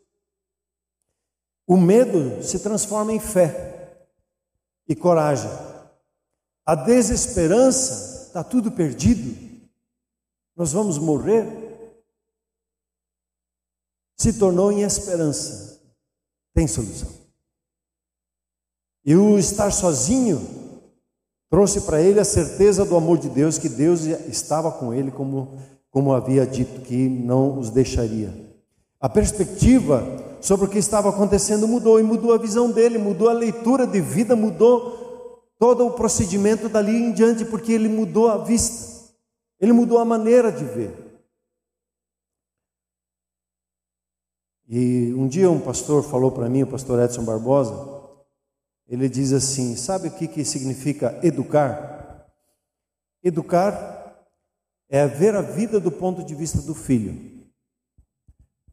o 1.67 1.77
medo 1.77 2.41
se 2.41 2.57
transforma 2.57 3.13
em 3.13 3.19
fé 3.19 4.03
e 4.87 4.95
coragem. 4.95 5.51
A 6.65 6.73
desesperança 6.73 8.25
está 8.25 8.43
tudo 8.43 8.71
perdido. 8.71 9.69
Nós 10.55 10.71
vamos 10.71 10.97
morrer 10.97 11.45
se 14.17 14.39
tornou 14.39 14.71
em 14.71 14.81
esperança. 14.81 15.79
Tem 16.51 16.67
solução. 16.67 17.13
E 19.05 19.15
o 19.15 19.37
estar 19.37 19.69
sozinho 19.69 20.39
trouxe 21.47 21.81
para 21.81 22.01
ele 22.01 22.19
a 22.19 22.25
certeza 22.25 22.83
do 22.83 22.95
amor 22.95 23.19
de 23.19 23.29
Deus, 23.29 23.59
que 23.59 23.69
Deus 23.69 24.01
estava 24.01 24.71
com 24.71 24.91
ele, 24.91 25.11
como, 25.11 25.59
como 25.91 26.13
havia 26.13 26.47
dito, 26.47 26.81
que 26.81 27.09
não 27.09 27.59
os 27.59 27.69
deixaria. 27.69 28.33
A 28.99 29.09
perspectiva 29.09 30.37
sobre 30.41 30.65
o 30.65 30.69
que 30.69 30.77
estava 30.79 31.09
acontecendo 31.09 31.67
mudou, 31.67 31.99
e 31.99 32.03
mudou 32.03 32.33
a 32.33 32.37
visão 32.37 32.71
dele, 32.71 32.97
mudou 32.97 33.29
a 33.29 33.33
leitura 33.33 33.85
de 33.85 33.99
vida, 33.99 34.35
mudou 34.35 35.45
todo 35.59 35.85
o 35.85 35.91
procedimento 35.91 36.69
dali 36.69 36.95
em 36.95 37.11
diante, 37.11 37.45
porque 37.45 37.73
ele 37.73 37.89
mudou 37.89 38.29
a 38.29 38.37
vista, 38.37 39.13
ele 39.59 39.73
mudou 39.73 39.99
a 39.99 40.05
maneira 40.05 40.51
de 40.51 40.63
ver. 40.63 41.11
E 44.67 45.13
um 45.15 45.27
dia 45.27 45.51
um 45.51 45.59
pastor 45.59 46.01
falou 46.01 46.31
para 46.31 46.49
mim, 46.49 46.63
o 46.63 46.67
pastor 46.67 46.99
Edson 47.03 47.25
Barbosa, 47.25 47.91
ele 48.87 49.09
diz 49.09 49.33
assim: 49.33 49.75
sabe 49.75 50.07
o 50.07 50.11
que, 50.11 50.27
que 50.27 50.45
significa 50.45 51.19
educar? 51.21 52.25
Educar 53.21 54.00
é 54.91 55.07
ver 55.07 55.33
a 55.35 55.41
vida 55.41 55.79
do 55.79 55.89
ponto 55.89 56.21
de 56.21 56.35
vista 56.35 56.61
do 56.61 56.75
filho, 56.75 57.47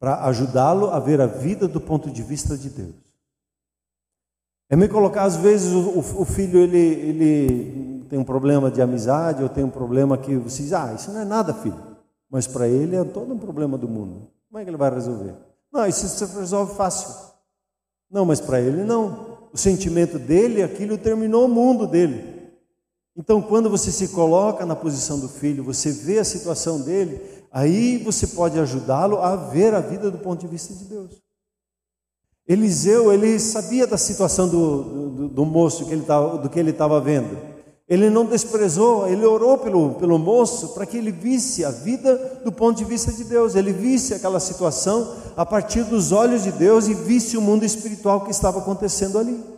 para 0.01 0.25
ajudá-lo 0.25 0.91
a 0.91 0.99
ver 0.99 1.21
a 1.21 1.27
vida 1.27 1.69
do 1.69 1.81
ponto 1.81 2.11
de 2.11 2.23
vista 2.25 2.59
de 2.59 2.69
Deus. 2.69 2.95
É 4.69 4.75
me 4.75 4.89
colocar, 4.89 5.23
às 5.23 5.37
vezes, 5.37 5.73
o, 5.73 6.01
o, 6.21 6.25
filho 6.25 6.59
ele, 6.59 6.77
ele 6.77 8.05
tem 8.09 8.19
um 8.19 8.25
problema 8.25 8.69
de 8.69 8.83
amizade, 8.83 9.43
ou 9.43 9.49
tem 9.49 9.63
um 9.63 9.71
problema 9.71 10.19
que 10.19 10.37
você 10.37 10.65
diz, 10.65 10.73
ah, 10.73 10.93
isso 10.93 11.11
não 11.13 11.21
é 11.21 11.25
nada, 11.25 11.55
filho. 11.55 11.81
Mas 12.29 12.47
para 12.47 12.69
ele 12.69 12.97
é 12.97 13.05
todo 13.05 13.33
um 13.33 13.39
problema 13.39 13.79
do 13.79 13.89
mundo. 13.89 14.29
Como 14.49 14.59
é 14.59 14.65
que 14.65 14.71
ele 14.71 14.77
vai 14.77 14.91
resolver? 14.91 15.35
Não, 15.73 15.87
isso 15.87 16.07
se 16.07 16.39
resolve 16.39 16.75
fácil. 16.75 17.15
Não, 18.11 18.25
mas 18.25 18.41
para 18.41 18.61
ele 18.61 18.83
não. 18.85 19.39
O 19.53 19.57
sentimento 19.57 20.19
dele, 20.19 20.63
aquilo 20.63 20.99
terminou 20.99 21.47
o 21.47 21.49
mundo 21.49 21.87
dele. 21.87 22.38
Então, 23.19 23.43
quando 23.43 23.69
você 23.69 23.91
se 23.91 24.09
coloca 24.09 24.65
na 24.65 24.77
posição 24.77 25.19
do 25.19 25.29
filho, 25.29 25.65
você 25.65 25.91
vê 25.91 26.21
a 26.21 26.25
situação 26.25 26.81
dele, 26.81 27.21
aí 27.51 27.99
você 27.99 28.29
pode 28.29 28.61
ajudá-lo 28.61 29.19
a 29.19 29.35
ver 29.35 29.75
a 29.75 29.81
vida 29.81 30.09
do 30.09 30.19
ponto 30.19 30.41
de 30.41 30.47
vista 30.47 30.73
de 30.73 30.85
Deus. 30.85 31.21
Eliseu, 32.47 33.13
ele 33.13 33.41
sabia 33.41 33.89
da 33.89 33.99
situação 33.99 34.49
do, 34.49 34.83
do, 35.11 35.29
do 35.31 35.45
moço, 35.45 35.85
que 35.85 35.93
ele 35.93 36.03
tava, 36.03 36.39
do 36.39 36.49
que 36.49 36.61
ele 36.61 36.71
estava 36.71 37.01
vendo. 37.01 37.37
Ele 37.89 38.09
não 38.09 38.25
desprezou, 38.25 39.09
ele 39.09 39.25
orou 39.25 39.59
pelo, 39.59 39.95
pelo 39.95 40.17
moço 40.17 40.69
para 40.69 40.87
que 40.87 40.97
ele 40.97 41.11
visse 41.11 41.65
a 41.65 41.71
vida 41.73 42.41
do 42.45 42.53
ponto 42.53 42.79
de 42.79 42.85
vista 42.85 43.11
de 43.11 43.25
Deus, 43.25 43.57
ele 43.57 43.73
visse 43.73 44.15
aquela 44.15 44.39
situação 44.39 45.17
a 45.37 45.45
partir 45.45 45.83
dos 45.83 46.13
olhos 46.13 46.45
de 46.45 46.53
Deus 46.53 46.87
e 46.87 46.95
visse 46.95 47.37
o 47.37 47.43
mundo 47.43 47.65
espiritual 47.65 48.21
que 48.21 48.31
estava 48.31 48.61
acontecendo 48.61 49.19
ali. 49.19 49.58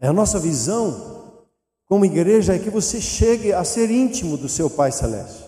É 0.00 0.08
a 0.08 0.12
nossa 0.12 0.38
visão 0.38 1.44
como 1.86 2.04
igreja 2.04 2.54
é 2.54 2.58
que 2.58 2.70
você 2.70 3.00
chegue 3.00 3.52
a 3.52 3.62
ser 3.64 3.90
íntimo 3.90 4.36
do 4.36 4.48
seu 4.48 4.68
Pai 4.68 4.90
Celeste. 4.90 5.44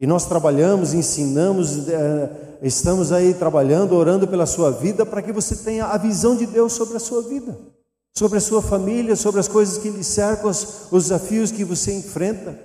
E 0.00 0.06
nós 0.06 0.26
trabalhamos, 0.26 0.94
ensinamos, 0.94 1.88
é, 1.88 2.58
estamos 2.62 3.12
aí 3.12 3.34
trabalhando, 3.34 3.94
orando 3.94 4.26
pela 4.28 4.46
sua 4.46 4.70
vida 4.70 5.04
para 5.04 5.22
que 5.22 5.32
você 5.32 5.56
tenha 5.56 5.86
a 5.86 5.96
visão 5.96 6.36
de 6.36 6.46
Deus 6.46 6.72
sobre 6.72 6.96
a 6.96 7.00
sua 7.00 7.22
vida 7.22 7.56
sobre 8.16 8.38
a 8.38 8.40
sua 8.40 8.62
família, 8.62 9.16
sobre 9.16 9.40
as 9.40 9.48
coisas 9.48 9.76
que 9.76 9.90
lhe 9.90 10.04
cercam, 10.04 10.48
os, 10.48 10.88
desafios 10.92 11.50
que 11.50 11.64
você 11.64 11.92
enfrenta. 11.92 12.56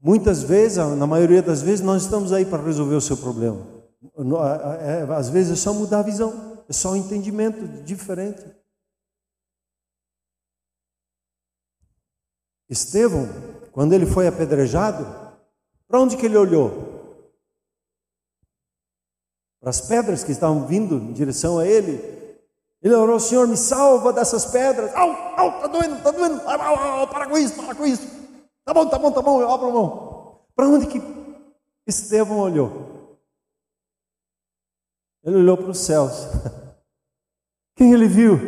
Muitas 0.00 0.42
vezes, 0.42 0.76
na 0.76 1.06
maioria 1.06 1.42
das 1.42 1.62
vezes, 1.62 1.80
nós 1.80 2.02
estamos 2.02 2.32
aí 2.32 2.44
para 2.44 2.62
resolver 2.62 2.94
o 2.94 3.00
seu 3.00 3.16
problema. 3.16 3.66
É, 4.82 5.06
às 5.14 5.30
vezes 5.30 5.52
é 5.52 5.56
só 5.56 5.72
mudar 5.72 6.00
a 6.00 6.02
visão, 6.02 6.62
é 6.68 6.72
só 6.72 6.92
um 6.92 6.96
entendimento 6.96 7.66
diferente. 7.82 8.42
Estevão, 12.70 13.28
quando 13.72 13.92
ele 13.92 14.06
foi 14.06 14.28
apedrejado, 14.28 15.04
para 15.88 16.00
onde 16.00 16.16
que 16.16 16.24
ele 16.24 16.36
olhou? 16.36 16.88
Para 19.60 19.70
as 19.70 19.80
pedras 19.80 20.22
que 20.22 20.30
estavam 20.30 20.64
vindo 20.66 20.94
em 20.94 21.12
direção 21.12 21.58
a 21.58 21.66
ele, 21.66 22.00
ele 22.80 22.94
orou, 22.94 23.18
Senhor, 23.18 23.46
me 23.48 23.56
salva 23.56 24.12
dessas 24.12 24.46
pedras. 24.46 24.94
Au, 24.94 25.10
au, 25.36 25.60
tá 25.60 25.66
doendo, 25.66 26.02
tá 26.02 26.10
doendo. 26.12 26.40
Au, 26.48 26.60
au, 26.62 26.78
au, 27.00 27.08
para 27.08 27.28
com 27.28 27.36
isso, 27.36 27.62
para 27.62 27.74
com 27.74 27.84
isso. 27.84 28.06
Tá 28.64 28.72
bom, 28.72 28.86
tá 28.86 28.98
bom, 28.98 29.10
tá 29.10 29.20
bom, 29.20 29.40
eu 29.40 29.50
abro 29.50 29.68
a 29.68 29.72
mão. 29.72 30.40
Para 30.54 30.68
onde 30.68 30.86
que 30.86 31.02
Estevão 31.86 32.38
olhou? 32.38 33.18
Ele 35.24 35.36
olhou 35.36 35.56
para 35.56 35.70
os 35.70 35.78
céus. 35.78 36.12
Quem 37.74 37.92
ele 37.92 38.06
viu? 38.06 38.38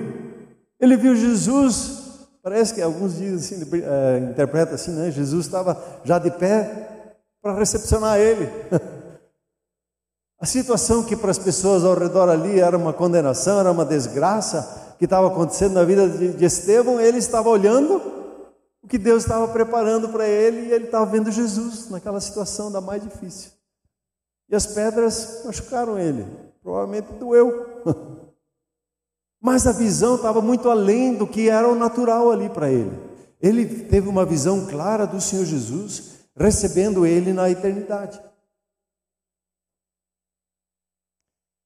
Ele 0.79 0.97
viu 0.97 1.17
Jesus. 1.17 2.02
Parece 2.43 2.75
que 2.75 2.83
alguns 2.83 3.17
dizem 3.17 3.63
assim, 3.63 3.71
é, 3.85 4.19
interpreta 4.31 4.75
assim, 4.75 4.91
né? 4.91 5.11
Jesus 5.11 5.47
estava 5.47 5.81
já 6.05 6.19
de 6.19 6.31
pé 6.31 7.15
para 7.41 7.55
recepcionar 7.55 8.19
ele. 8.19 8.51
A 10.41 10.47
situação 10.47 11.05
que 11.05 11.15
para 11.15 11.31
as 11.31 11.39
pessoas 11.39 11.85
ao 11.85 11.95
redor 11.95 12.29
ali 12.29 12.59
era 12.59 12.77
uma 12.77 12.93
condenação, 12.93 13.61
era 13.61 13.71
uma 13.71 13.85
desgraça 13.85 14.97
que 14.99 15.05
estava 15.05 15.29
acontecendo 15.29 15.75
na 15.75 15.85
vida 15.85 16.09
de 16.09 16.45
Estevão, 16.45 17.01
ele 17.01 17.19
estava 17.19 17.49
olhando 17.49 18.03
o 18.83 18.89
que 18.89 18.99
Deus 18.99 19.23
estava 19.23 19.47
preparando 19.47 20.09
para 20.09 20.27
ele 20.27 20.63
e 20.63 20.73
ele 20.73 20.87
estava 20.87 21.07
vendo 21.07 21.31
Jesus 21.31 21.89
naquela 21.91 22.21
situação 22.21 22.73
da 22.73 22.81
mais 22.81 23.05
difícil. 23.05 23.53
E 24.49 24.57
as 24.57 24.67
pedras 24.67 25.43
machucaram 25.45 25.97
ele, 25.97 26.27
provavelmente 26.61 27.13
doeu. 27.13 27.65
Mas 29.45 29.67
a 29.67 29.73
visão 29.73 30.15
estava 30.15 30.41
muito 30.41 30.71
além 30.71 31.17
do 31.17 31.27
que 31.27 31.49
era 31.49 31.69
o 31.69 31.75
natural 31.75 32.31
ali 32.31 32.49
para 32.49 32.71
ele. 32.71 32.97
Ele 33.41 33.67
teve 33.87 34.09
uma 34.09 34.25
visão 34.25 34.69
clara 34.69 35.05
do 35.05 35.21
Senhor 35.21 35.45
Jesus, 35.45 36.29
recebendo 36.37 37.05
ele 37.05 37.33
na 37.33 37.51
eternidade. 37.51 38.23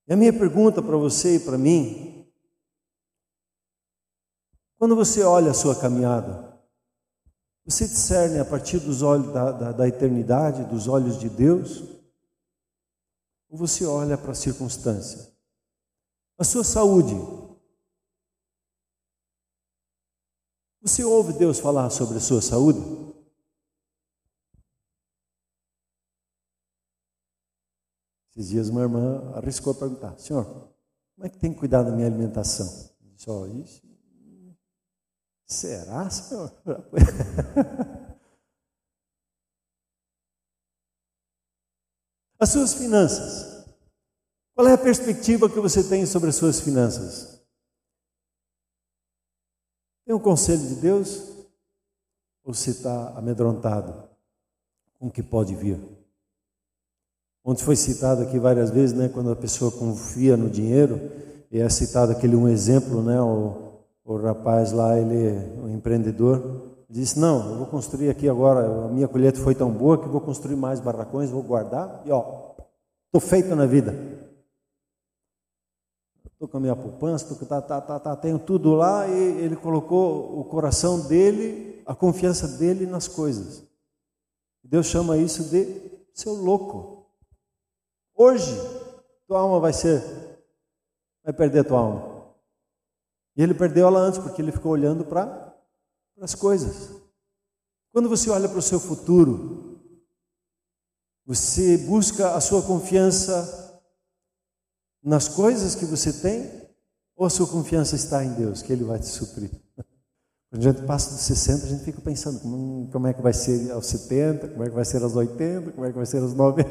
E 0.08 0.12
a 0.14 0.16
minha 0.16 0.32
pergunta 0.32 0.80
para 0.80 0.96
você 0.96 1.36
e 1.36 1.40
para 1.40 1.58
mim, 1.58 2.26
quando 4.78 4.96
você 4.96 5.22
olha 5.22 5.50
a 5.50 5.54
sua 5.54 5.78
caminhada, 5.78 6.46
Você 7.66 7.84
discerne 7.88 8.38
a 8.38 8.44
partir 8.44 8.78
dos 8.78 9.02
olhos 9.02 9.32
da, 9.32 9.50
da, 9.50 9.72
da 9.72 9.88
eternidade, 9.88 10.64
dos 10.64 10.86
olhos 10.86 11.18
de 11.18 11.28
Deus? 11.28 11.82
Ou 13.48 13.58
você 13.58 13.84
olha 13.84 14.16
para 14.16 14.30
a 14.30 14.36
circunstância? 14.36 15.32
A 16.38 16.44
sua 16.44 16.62
saúde. 16.62 17.16
Você 20.86 21.02
ouve 21.02 21.32
Deus 21.32 21.58
falar 21.58 21.90
sobre 21.90 22.16
a 22.18 22.20
sua 22.20 22.40
saúde? 22.40 22.78
Esses 28.30 28.50
dias 28.50 28.68
uma 28.68 28.82
irmã 28.82 29.32
arriscou 29.34 29.72
a 29.72 29.76
perguntar, 29.76 30.16
senhor, 30.16 30.44
como 30.44 31.26
é 31.26 31.28
que 31.28 31.38
tem 31.38 31.52
que 31.52 31.58
cuidar 31.58 31.82
da 31.82 31.90
minha 31.90 32.06
alimentação? 32.06 32.68
Eu 33.04 33.10
disse, 33.16 33.28
oh, 33.28 33.48
isso, 33.48 33.82
será, 35.44 36.08
senhor? 36.08 36.52
As 42.38 42.50
suas 42.50 42.74
finanças. 42.74 43.66
Qual 44.54 44.68
é 44.68 44.74
a 44.74 44.78
perspectiva 44.78 45.50
que 45.50 45.58
você 45.58 45.82
tem 45.82 46.06
sobre 46.06 46.28
as 46.28 46.36
suas 46.36 46.60
finanças? 46.60 47.35
Tem 50.06 50.14
um 50.14 50.20
conselho 50.20 50.60
de 50.60 50.76
Deus? 50.76 51.32
Ou 52.44 52.54
você 52.54 52.70
está 52.70 53.12
amedrontado 53.16 53.92
com 55.00 55.08
o 55.08 55.10
que 55.10 55.20
pode 55.20 55.52
vir? 55.56 55.80
Onde 57.44 57.64
foi 57.64 57.74
citado 57.74 58.22
aqui 58.22 58.38
várias 58.38 58.70
vezes, 58.70 58.96
né, 58.96 59.08
quando 59.08 59.32
a 59.32 59.36
pessoa 59.36 59.72
confia 59.72 60.36
no 60.36 60.48
dinheiro, 60.48 61.10
e 61.50 61.58
é 61.58 61.68
citado 61.68 62.12
aquele 62.12 62.36
um 62.36 62.48
exemplo, 62.48 63.02
né, 63.02 63.20
o, 63.20 63.80
o 64.04 64.16
rapaz 64.16 64.70
lá, 64.70 64.96
ele, 64.96 65.60
o 65.60 65.68
empreendedor, 65.68 66.76
disse: 66.88 67.18
Não, 67.18 67.50
eu 67.50 67.58
vou 67.58 67.66
construir 67.66 68.08
aqui 68.08 68.28
agora. 68.28 68.86
A 68.86 68.88
minha 68.88 69.08
colheita 69.08 69.40
foi 69.40 69.56
tão 69.56 69.72
boa 69.72 69.98
que 70.00 70.08
vou 70.08 70.20
construir 70.20 70.56
mais 70.56 70.78
barracões, 70.78 71.30
vou 71.30 71.42
guardar 71.42 72.02
e 72.04 72.12
ó, 72.12 72.52
estou 73.06 73.20
feito 73.20 73.56
na 73.56 73.66
vida. 73.66 73.92
Estou 76.36 76.46
com 76.46 76.58
a 76.58 76.60
minha 76.60 76.76
poupança, 76.76 77.34
tô, 77.34 77.46
tá, 77.46 77.62
tá, 77.62 77.80
tá, 77.80 77.98
tá, 77.98 78.14
tenho 78.14 78.38
tudo 78.38 78.74
lá 78.74 79.08
e 79.08 79.40
ele 79.40 79.56
colocou 79.56 80.38
o 80.38 80.44
coração 80.44 81.08
dele, 81.08 81.82
a 81.86 81.94
confiança 81.94 82.46
dele 82.46 82.84
nas 82.84 83.08
coisas. 83.08 83.66
Deus 84.62 84.84
chama 84.84 85.16
isso 85.16 85.44
de 85.44 85.98
seu 86.12 86.34
louco. 86.34 87.10
Hoje, 88.14 88.52
tua 89.26 89.40
alma 89.40 89.58
vai 89.58 89.72
ser, 89.72 90.02
vai 91.24 91.32
perder 91.32 91.64
tua 91.64 91.78
alma. 91.78 92.34
E 93.34 93.42
ele 93.42 93.54
perdeu 93.54 93.86
ela 93.86 94.00
antes, 94.00 94.18
porque 94.18 94.42
ele 94.42 94.52
ficou 94.52 94.72
olhando 94.72 95.06
para 95.06 95.58
as 96.20 96.34
coisas. 96.34 97.00
Quando 97.92 98.10
você 98.10 98.28
olha 98.28 98.46
para 98.46 98.58
o 98.58 98.62
seu 98.62 98.78
futuro, 98.78 99.80
você 101.24 101.78
busca 101.78 102.34
a 102.34 102.42
sua 102.42 102.60
confiança 102.60 103.65
nas 105.06 105.28
coisas 105.28 105.76
que 105.76 105.84
você 105.84 106.12
tem, 106.12 106.50
ou 107.14 107.24
a 107.24 107.30
sua 107.30 107.46
confiança 107.46 107.94
está 107.94 108.24
em 108.24 108.34
Deus, 108.34 108.60
que 108.60 108.72
Ele 108.72 108.82
vai 108.82 108.98
te 108.98 109.06
suprir? 109.06 109.50
Quando 110.50 110.60
a 110.60 110.72
gente 110.72 110.82
passa 110.84 111.10
dos 111.10 111.20
60, 111.20 111.64
a 111.64 111.68
gente 111.68 111.84
fica 111.84 112.00
pensando 112.00 112.40
hum, 112.44 112.88
como 112.90 113.06
é 113.06 113.14
que 113.14 113.22
vai 113.22 113.32
ser 113.32 113.70
aos 113.70 113.86
70, 113.86 114.48
como 114.48 114.64
é 114.64 114.68
que 114.68 114.74
vai 114.74 114.84
ser 114.84 115.02
aos 115.02 115.14
80, 115.14 115.72
como 115.72 115.86
é 115.86 115.90
que 115.90 115.96
vai 115.96 116.06
ser 116.06 116.18
aos 116.18 116.34
90. 116.34 116.68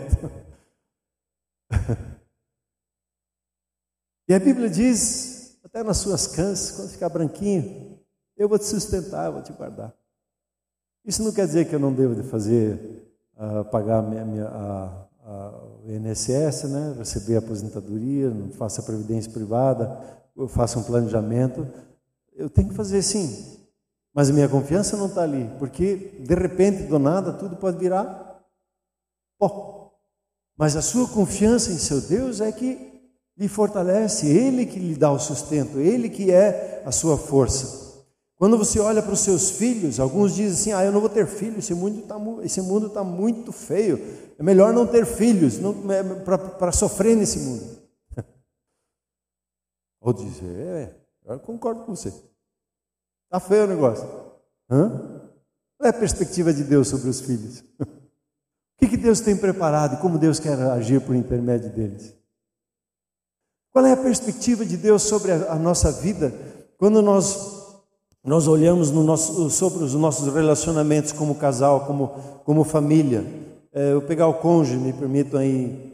e 4.27 4.33
a 4.33 4.39
Bíblia 4.39 4.69
diz, 4.69 5.57
até 5.63 5.81
nas 5.81 5.97
suas 5.97 6.27
cãs, 6.27 6.71
quando 6.71 6.89
ficar 6.89 7.09
branquinho, 7.09 7.97
eu 8.35 8.49
vou 8.49 8.59
te 8.59 8.65
sustentar, 8.65 9.27
eu 9.27 9.33
vou 9.33 9.43
te 9.43 9.53
guardar. 9.53 9.93
Isso 11.05 11.23
não 11.23 11.31
quer 11.31 11.45
dizer 11.45 11.69
que 11.69 11.75
eu 11.75 11.79
não 11.79 11.93
devo 11.93 12.15
de 12.15 12.23
fazer, 12.23 13.13
uh, 13.35 13.63
pagar 13.65 14.01
minha, 14.01 14.25
minha, 14.25 14.47
a, 14.47 15.07
a, 15.14 15.14
o 15.25 15.91
INSS, 15.91 16.69
né? 16.69 16.95
receber 16.97 17.35
a 17.35 17.39
aposentadoria, 17.39 18.29
não 18.29 18.51
faça 18.51 18.83
previdência 18.83 19.31
privada, 19.31 19.99
eu 20.37 20.47
faço 20.47 20.79
um 20.79 20.83
planejamento. 20.83 21.67
Eu 22.35 22.49
tenho 22.49 22.69
que 22.69 22.75
fazer 22.75 23.01
sim, 23.01 23.59
mas 24.13 24.29
a 24.29 24.33
minha 24.33 24.49
confiança 24.49 24.95
não 24.97 25.07
está 25.07 25.23
ali, 25.23 25.49
porque 25.57 26.19
de 26.19 26.35
repente, 26.35 26.83
do 26.83 26.99
nada, 26.99 27.33
tudo 27.33 27.55
pode 27.55 27.77
virar 27.77 28.41
pó. 29.39 29.93
Mas 30.57 30.75
a 30.75 30.81
sua 30.81 31.07
confiança 31.07 31.71
em 31.71 31.77
seu 31.77 32.01
Deus 32.01 32.39
é 32.39 32.51
que 32.51 32.95
lhe 33.37 33.47
fortalece, 33.47 34.27
Ele 34.27 34.65
que 34.65 34.79
lhe 34.79 34.95
dá 34.95 35.11
o 35.11 35.19
sustento, 35.19 35.79
Ele 35.79 36.09
que 36.09 36.31
é 36.31 36.83
a 36.85 36.91
sua 36.91 37.17
força. 37.17 37.84
Quando 38.37 38.57
você 38.57 38.79
olha 38.79 39.01
para 39.01 39.13
os 39.13 39.21
seus 39.21 39.51
filhos, 39.51 39.99
alguns 39.99 40.35
dizem 40.35 40.73
assim: 40.73 40.73
Ah, 40.73 40.83
eu 40.83 40.91
não 40.91 40.99
vou 40.99 41.09
ter 41.09 41.25
filhos, 41.25 41.59
esse 41.59 41.73
mundo 41.73 41.99
está 41.99 42.17
esse 42.43 42.61
mundo 42.61 42.89
tá 42.89 43.03
muito 43.03 43.51
feio, 43.51 43.97
é 44.37 44.43
melhor 44.43 44.73
não 44.73 44.85
ter 44.85 45.05
filhos 45.05 45.57
é, 45.89 46.03
para 46.57 46.71
sofrer 46.73 47.15
nesse 47.15 47.39
mundo. 47.39 47.81
Ou 50.01 50.11
dizer: 50.11 50.45
É, 51.25 51.31
eu 51.33 51.39
concordo 51.39 51.85
com 51.85 51.95
você, 51.95 52.09
está 52.09 53.39
feio 53.39 53.63
o 53.63 53.67
negócio. 53.67 54.05
Hã? 54.69 55.21
Qual 55.77 55.87
é 55.87 55.89
a 55.89 55.93
perspectiva 55.93 56.53
de 56.53 56.63
Deus 56.63 56.89
sobre 56.89 57.09
os 57.09 57.21
filhos? 57.21 57.63
O 58.75 58.77
que, 58.77 58.89
que 58.89 58.97
Deus 58.97 59.21
tem 59.21 59.37
preparado 59.37 59.95
e 59.95 60.01
como 60.01 60.19
Deus 60.19 60.37
quer 60.37 60.59
agir 60.59 60.99
por 60.99 61.15
intermédio 61.15 61.69
deles? 61.69 62.13
Qual 63.71 63.85
é 63.85 63.93
a 63.93 63.97
perspectiva 63.97 64.65
de 64.65 64.75
Deus 64.75 65.03
sobre 65.03 65.31
a, 65.31 65.53
a 65.53 65.55
nossa 65.55 65.93
vida 65.93 66.33
quando 66.77 67.01
nós 67.01 67.54
nós 68.25 68.47
olhamos 68.47 68.89
no 68.89 69.03
nosso, 69.03 69.49
sobre 69.51 69.83
os 69.83 69.93
nossos 69.93 70.33
relacionamentos 70.33 71.11
como 71.11 71.35
casal, 71.35 71.85
como, 71.85 72.07
como 72.43 72.63
família? 72.63 73.23
É, 73.71 73.93
eu 73.93 74.01
pegar 74.01 74.27
o 74.27 74.35
cônjuge, 74.35 74.77
me 74.77 74.91
permitam 74.91 75.39
aí. 75.39 75.93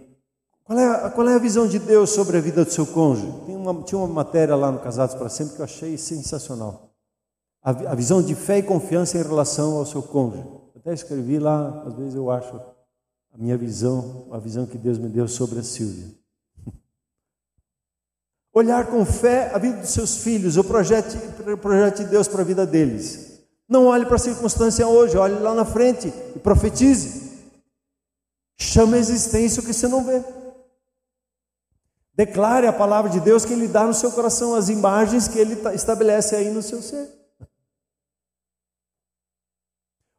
Qual 0.63 0.80
é, 0.80 0.88
a, 0.88 1.10
qual 1.10 1.28
é 1.28 1.36
a 1.36 1.39
visão 1.39 1.67
de 1.67 1.78
Deus 1.78 2.12
sobre 2.12 2.38
a 2.38 2.41
vida 2.41 2.63
do 2.63 2.72
seu 2.72 2.86
cônjuge? 2.86 3.28
Uma, 3.48 3.84
tinha 3.84 4.00
uma 4.00 4.08
matéria 4.08 4.56
lá 4.56 4.72
no 4.72 4.80
Casados 4.80 5.15
para 5.15 5.28
Sempre 5.28 5.56
que 5.56 5.62
eu 5.62 5.65
achei 5.65 5.98
sensacional. 5.98 6.94
A, 7.62 7.72
a 7.72 7.96
visão 7.96 8.22
de 8.22 8.34
fé 8.34 8.60
e 8.60 8.63
confiança 8.63 9.17
em 9.17 9.24
relação 9.24 9.76
ao 9.78 9.86
seu 9.86 10.02
cônjuge. 10.02 10.46
Até 10.76 10.94
escrevi 10.94 11.38
lá, 11.38 11.84
às 11.86 11.94
vezes 11.94 12.15
eu 12.15 12.32
acho 12.32 12.56
a 13.34 13.38
minha 13.38 13.58
visão, 13.58 14.28
a 14.32 14.38
visão 14.38 14.65
que 14.65 14.78
Deus 14.78 14.98
me 14.98 15.10
deu 15.10 15.28
sobre 15.28 15.60
a 15.60 15.63
Silvia. 15.63 16.21
Olhar 18.54 18.88
com 18.88 19.06
fé 19.06 19.50
a 19.54 19.58
vida 19.58 19.78
dos 19.78 19.92
seus 19.92 20.18
filhos, 20.18 20.58
o 20.58 20.64
projeto, 20.64 21.16
o 21.50 21.58
projeto 21.58 22.04
de 22.04 22.10
Deus 22.10 22.28
para 22.28 22.42
a 22.42 22.46
vida 22.46 22.66
deles. 22.66 23.42
Não 23.68 23.86
olhe 23.86 24.06
para 24.06 24.16
a 24.16 24.20
circunstância 24.20 24.86
hoje, 24.86 25.18
olhe 25.18 25.36
lá 25.36 25.56
na 25.56 25.64
frente 25.64 26.14
e 26.36 26.40
profetize. 26.40 27.32
Chame 28.60 28.96
a 28.96 29.00
existência 29.00 29.62
o 29.62 29.66
que 29.66 29.74
você 29.74 29.88
não 29.88 30.04
vê. 30.04 30.22
Declare 32.14 32.68
a 32.68 32.74
palavra 32.74 33.10
de 33.10 33.22
Deus 33.22 33.46
que 33.46 33.54
Ele 33.54 33.70
dá 33.70 33.88
no 33.88 33.94
seu 33.94 34.12
coração, 34.12 34.54
as 34.54 34.68
imagens 34.68 35.30
que 35.30 35.40
Ele 35.40 35.58
estabelece 35.74 36.36
aí 36.36 36.50
no 36.50 36.62
seu 36.62 36.82
ser. 36.82 37.10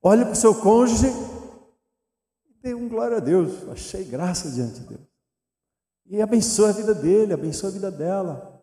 Olhe 0.02 0.24
para 0.24 0.32
o 0.32 0.36
seu 0.36 0.54
cônjuge 0.54 1.08
e 2.46 2.62
dê 2.62 2.74
um 2.74 2.88
glória 2.88 3.18
a 3.18 3.20
Deus. 3.20 3.68
Achei 3.68 4.02
graça 4.04 4.50
diante 4.50 4.80
de 4.80 4.86
Deus. 4.86 5.11
E 6.12 6.20
abençoe 6.20 6.68
a 6.68 6.72
vida 6.72 6.94
dele, 6.94 7.32
abençoe 7.32 7.70
a 7.70 7.72
vida 7.72 7.90
dela. 7.90 8.62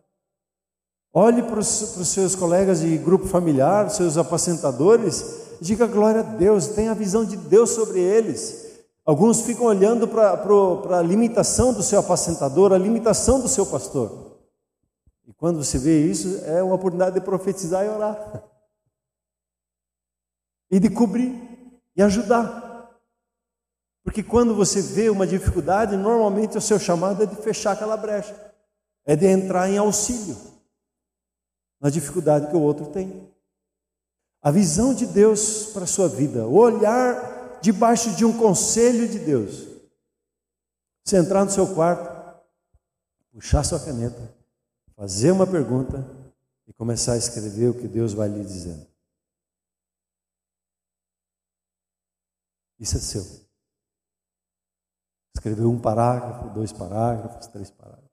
Olhe 1.12 1.42
para 1.42 1.58
os, 1.58 1.68
seus 1.68 2.36
colegas 2.36 2.82
de 2.82 2.96
grupo 3.00 3.26
familiar, 3.26 3.90
seus 3.90 4.20
apacentadores, 4.20 5.58
diga 5.60 5.88
glória 5.88 6.22
a 6.22 6.24
Deus, 6.24 6.68
tenha 6.68 6.92
a 6.92 6.94
visão 6.94 7.26
de 7.26 7.36
Deus 7.36 7.72
sobre 7.72 8.00
eles. 8.00 8.84
Alguns 9.04 9.42
ficam 9.42 9.66
olhando 9.66 10.08
para 10.08 11.00
a 11.00 11.02
limitação 11.02 11.74
do 11.74 11.82
seu 11.82 12.02
apacentador, 12.02 12.72
a 12.72 12.78
limitação 12.78 13.42
do 13.42 13.48
seu 13.48 13.66
pastor. 13.66 14.38
E 15.28 15.34
quando 15.34 15.64
você 15.64 15.80
vê 15.80 16.06
isso, 16.06 16.46
é 16.46 16.62
uma 16.62 16.76
oportunidade 16.76 17.16
de 17.16 17.26
profetizar 17.26 17.84
e 17.84 17.90
orar 17.90 18.44
e 20.70 20.80
de 20.80 20.92
cobrir 20.92 21.34
e 21.96 22.04
ajudar. 22.04 22.69
Porque 24.04 24.24
quando 24.24 24.56
você 24.56 24.82
vê 24.82 25.10
uma 25.10 25.28
dificuldade, 25.28 25.98
normalmente 25.98 26.58
o 26.58 26.62
seu 26.62 26.80
chamado 26.80 27.24
é 27.24 27.26
de 27.26 27.36
fechar 27.36 27.74
aquela 27.74 27.98
brecha, 27.98 28.36
é 29.06 29.16
de 29.16 29.26
entrar 29.26 29.70
em 29.70 29.78
auxílio 29.78 30.36
na 31.80 31.90
dificuldade 31.90 32.48
que 32.48 32.56
o 32.56 32.62
outro 32.62 32.88
tem. 32.92 33.32
A 34.42 34.52
visão 34.52 34.94
de 34.94 35.06
Deus 35.06 35.68
para 35.68 35.84
a 35.84 35.88
sua 35.88 36.08
vida, 36.08 36.48
o 36.48 36.56
olhar 36.56 37.60
debaixo 37.62 38.16
de 38.16 38.24
um 38.24 38.38
conselho 38.38 39.08
de 39.08 39.20
Deus. 39.20 39.68
Você 41.04 41.18
entrar 41.18 41.44
no 41.44 41.52
seu 41.52 41.74
quarto, 41.74 42.42
puxar 43.32 43.64
sua 43.64 43.80
caneta, 43.80 44.34
fazer 44.96 45.32
uma 45.32 45.48
pergunta 45.48 46.06
e 46.68 46.74
começar 46.74 47.14
a 47.14 47.18
escrever 47.18 47.70
o 47.70 47.74
que 47.74 47.88
Deus 47.88 48.14
vai 48.14 48.30
lhe 48.30 48.44
dizendo. 48.44 48.88
Isso 52.80 52.96
é 52.96 53.00
seu. 53.00 53.49
Escreveu 55.36 55.70
um 55.70 55.80
parágrafo, 55.80 56.50
dois 56.50 56.72
parágrafos, 56.72 57.48
três 57.48 57.70
parágrafos. 57.72 58.10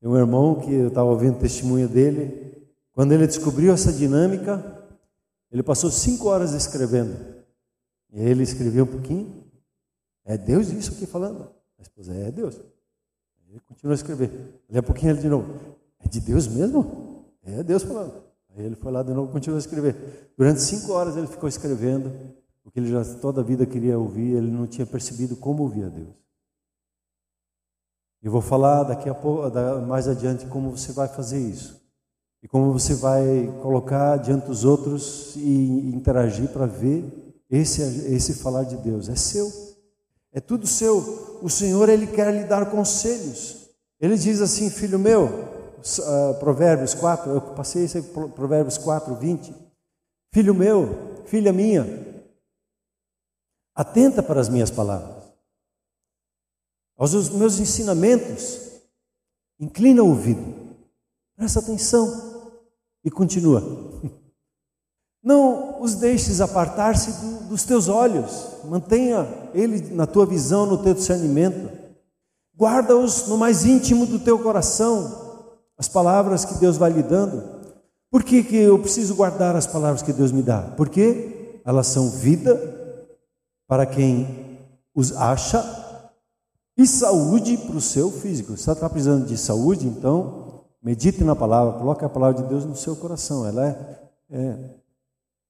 Tem 0.00 0.08
um 0.08 0.16
irmão 0.16 0.60
que 0.60 0.72
eu 0.72 0.88
estava 0.88 1.08
ouvindo 1.08 1.38
testemunho 1.38 1.88
dele. 1.88 2.68
Quando 2.92 3.12
ele 3.12 3.26
descobriu 3.26 3.72
essa 3.72 3.92
dinâmica, 3.92 4.76
Ele 5.50 5.62
passou 5.62 5.90
cinco 5.90 6.28
horas 6.28 6.52
escrevendo. 6.52 7.16
E 8.12 8.20
ele 8.20 8.42
escreveu 8.42 8.84
um 8.84 8.88
pouquinho. 8.88 9.44
É 10.24 10.36
Deus 10.36 10.68
isso 10.68 10.92
aqui 10.92 11.06
falando. 11.06 11.50
A 11.78 11.82
esposa, 11.82 12.12
é 12.12 12.30
Deus. 12.30 12.60
Ele 13.48 13.60
continua 13.60 13.94
a 13.94 13.96
escrever. 13.96 14.28
Daqui 14.66 14.78
a 14.78 14.82
pouquinho 14.82 15.12
ele 15.12 15.20
de 15.20 15.28
novo. 15.28 15.58
É 16.00 16.08
de 16.08 16.20
Deus 16.20 16.46
mesmo? 16.46 17.24
É 17.42 17.62
Deus 17.62 17.82
falando. 17.82 18.22
Aí 18.50 18.64
ele 18.64 18.74
foi 18.74 18.92
lá 18.92 19.02
de 19.02 19.12
novo 19.12 19.30
e 19.30 19.32
continuou 19.32 19.56
a 19.56 19.60
escrever. 19.60 20.32
Durante 20.36 20.60
cinco 20.60 20.92
horas 20.92 21.16
ele 21.16 21.26
ficou 21.26 21.48
escrevendo 21.48 22.12
o 22.68 22.70
que 22.70 22.78
ele 22.80 22.90
já 22.90 23.02
toda 23.16 23.40
a 23.40 23.44
vida 23.44 23.64
queria 23.64 23.98
ouvir. 23.98 24.36
Ele 24.36 24.50
não 24.50 24.66
tinha 24.66 24.86
percebido 24.86 25.34
como 25.34 25.62
ouvir 25.62 25.84
a 25.84 25.88
Deus. 25.88 26.14
Eu 28.22 28.30
vou 28.30 28.42
falar 28.42 28.82
daqui 28.82 29.08
a 29.08 29.14
pouco, 29.14 29.50
mais 29.86 30.06
adiante, 30.06 30.44
como 30.46 30.76
você 30.76 30.92
vai 30.92 31.08
fazer 31.08 31.38
isso. 31.38 31.80
E 32.42 32.48
como 32.48 32.70
você 32.70 32.94
vai 32.94 33.50
colocar 33.62 34.18
diante 34.18 34.46
dos 34.46 34.66
outros 34.66 35.34
e 35.36 35.90
interagir 35.94 36.50
para 36.50 36.66
ver 36.66 37.04
esse, 37.48 37.80
esse 38.12 38.34
falar 38.34 38.64
de 38.64 38.76
Deus. 38.76 39.08
É 39.08 39.16
seu. 39.16 39.50
É 40.30 40.38
tudo 40.38 40.66
seu. 40.66 41.38
O 41.42 41.48
Senhor, 41.48 41.88
Ele 41.88 42.06
quer 42.06 42.34
lhe 42.34 42.44
dar 42.44 42.70
conselhos. 42.70 43.70
Ele 43.98 44.16
diz 44.16 44.42
assim, 44.42 44.68
filho 44.68 44.98
meu, 44.98 45.24
uh, 45.24 46.34
Provérbios 46.38 46.92
4, 46.92 47.32
eu 47.32 47.40
passei 47.40 47.84
esse 47.84 48.02
Provérbios 48.02 48.76
4, 48.76 49.14
20. 49.14 49.54
Filho 50.34 50.54
meu, 50.54 51.22
filha 51.24 51.52
minha, 51.52 52.07
atenta 53.78 54.22
para 54.22 54.40
as 54.40 54.48
minhas 54.48 54.72
palavras 54.72 55.18
aos 56.98 57.30
meus 57.30 57.60
ensinamentos, 57.60 58.58
inclina 59.60 60.02
o 60.02 60.08
ouvido, 60.08 60.42
presta 61.36 61.60
atenção 61.60 62.50
e 63.04 63.10
continua. 63.10 63.62
Não 65.22 65.80
os 65.80 65.94
deixes 65.94 66.40
apartar-se 66.40 67.12
do, 67.12 67.48
dos 67.48 67.62
teus 67.62 67.88
olhos, 67.88 68.48
mantenha 68.64 69.26
ele 69.54 69.94
na 69.94 70.06
tua 70.06 70.26
visão, 70.26 70.66
no 70.66 70.82
teu 70.82 70.94
discernimento, 70.94 71.70
guarda-os 72.56 73.28
no 73.28 73.38
mais 73.38 73.64
íntimo 73.64 74.04
do 74.04 74.18
teu 74.18 74.38
coração, 74.40 75.46
as 75.76 75.88
palavras 75.88 76.44
que 76.44 76.54
Deus 76.54 76.76
vai 76.76 76.90
lhe 76.90 77.02
dando. 77.02 77.58
Por 78.10 78.24
que, 78.24 78.42
que 78.42 78.56
eu 78.56 78.78
preciso 78.78 79.14
guardar 79.14 79.54
as 79.54 79.66
palavras 79.66 80.02
que 80.02 80.12
Deus 80.12 80.32
me 80.32 80.42
dá? 80.42 80.62
Porque 80.76 81.60
elas 81.64 81.86
são 81.88 82.10
vida 82.10 82.77
para 83.68 83.84
quem 83.84 84.58
os 84.94 85.14
acha 85.16 85.62
e 86.76 86.86
saúde 86.86 87.58
para 87.58 87.76
o 87.76 87.80
seu 87.80 88.10
físico. 88.10 88.56
Se 88.56 88.64
você 88.64 88.72
está 88.72 88.88
precisando 88.88 89.26
de 89.26 89.36
saúde, 89.36 89.86
então 89.86 90.64
medite 90.82 91.22
na 91.22 91.36
palavra, 91.36 91.78
coloque 91.78 92.04
a 92.04 92.08
palavra 92.08 92.42
de 92.42 92.48
Deus 92.48 92.64
no 92.64 92.74
seu 92.74 92.96
coração. 92.96 93.46
Ela 93.46 93.66
é, 93.66 93.98
é 94.30 94.56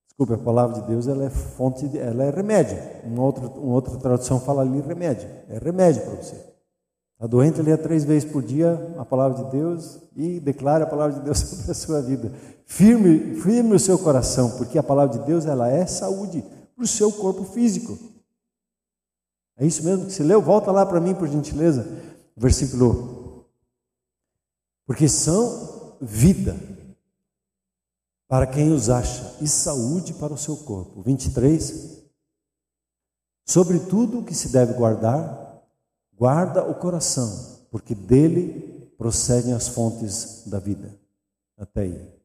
desculpe, 0.09 0.35
a 0.35 0.39
palavra 0.39 0.81
de 0.81 0.89
Deus 0.89 1.07
ela 1.07 1.25
é 1.25 1.31
fonte, 1.31 1.87
de, 1.87 1.99
ela 1.99 2.25
é 2.25 2.31
remédio. 2.31 2.77
Uma 3.05 3.23
outra, 3.23 3.47
uma 3.47 3.75
outra 3.75 3.97
tradução 3.97 4.41
fala 4.41 4.63
ali 4.63 4.81
remédio. 4.81 5.29
É 5.49 5.59
remédio 5.59 6.03
para 6.03 6.17
você. 6.17 6.35
Está 7.15 7.27
doente, 7.27 7.63
lê 7.63 7.77
três 7.77 8.05
vezes 8.05 8.31
por 8.31 8.43
dia 8.43 8.95
a 8.99 9.05
palavra 9.05 9.45
de 9.45 9.51
Deus 9.51 10.01
e 10.17 10.41
declare 10.41 10.85
a 10.85 10.87
palavra 10.87 11.17
de 11.17 11.21
Deus 11.21 11.39
sobre 11.39 11.71
a 11.71 11.75
sua 11.75 12.03
vida. 12.03 12.33
Firme, 12.65 13.35
firme 13.37 13.75
o 13.75 13.79
seu 13.79 13.99
coração, 13.99 14.51
porque 14.57 14.79
a 14.79 14.83
palavra 14.83 15.19
de 15.19 15.25
Deus 15.25 15.47
ela 15.47 15.69
é 15.71 15.87
saúde 15.87 16.45
para 16.79 16.85
o 16.85 16.87
seu 16.87 17.11
corpo 17.11 17.43
físico. 17.43 17.99
É 19.57 19.67
isso 19.67 19.83
mesmo 19.83 20.07
que 20.07 20.13
se 20.13 20.23
leu? 20.23 20.41
Volta 20.41 20.71
lá 20.71 20.87
para 20.87 21.01
mim, 21.01 21.13
por 21.13 21.27
gentileza. 21.27 21.85
Versículo. 22.37 23.45
Porque 24.87 25.09
são 25.09 25.97
vida 26.01 26.57
para 28.29 28.47
quem 28.47 28.73
os 28.73 28.89
acha 28.89 29.39
e 29.43 29.49
saúde 29.49 30.15
para 30.15 30.33
o 30.33 30.39
seu 30.39 30.57
corpo. 30.59 31.03
23. 31.03 32.01
Sobre 33.45 33.81
tudo 33.81 34.25
que 34.25 34.35
se 34.35 34.51
deve 34.51 34.75
guardar, 34.75 35.61
guarda 36.15 36.63
o 36.63 36.77
coração, 36.77 37.67
porque 37.73 37.95
dele 37.95 38.93
procedem 38.97 39.53
as 39.53 39.67
fontes 39.67 40.45
da 40.47 40.61
vida. 40.61 40.97
Até 41.57 41.81
aí. 41.81 42.18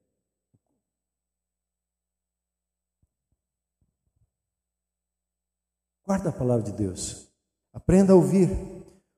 Guarda 6.06 6.30
a 6.30 6.34
palavra 6.34 6.64
de 6.64 6.72
Deus. 6.72 7.28
Aprenda 7.72 8.14
a 8.14 8.16
ouvir. 8.16 8.49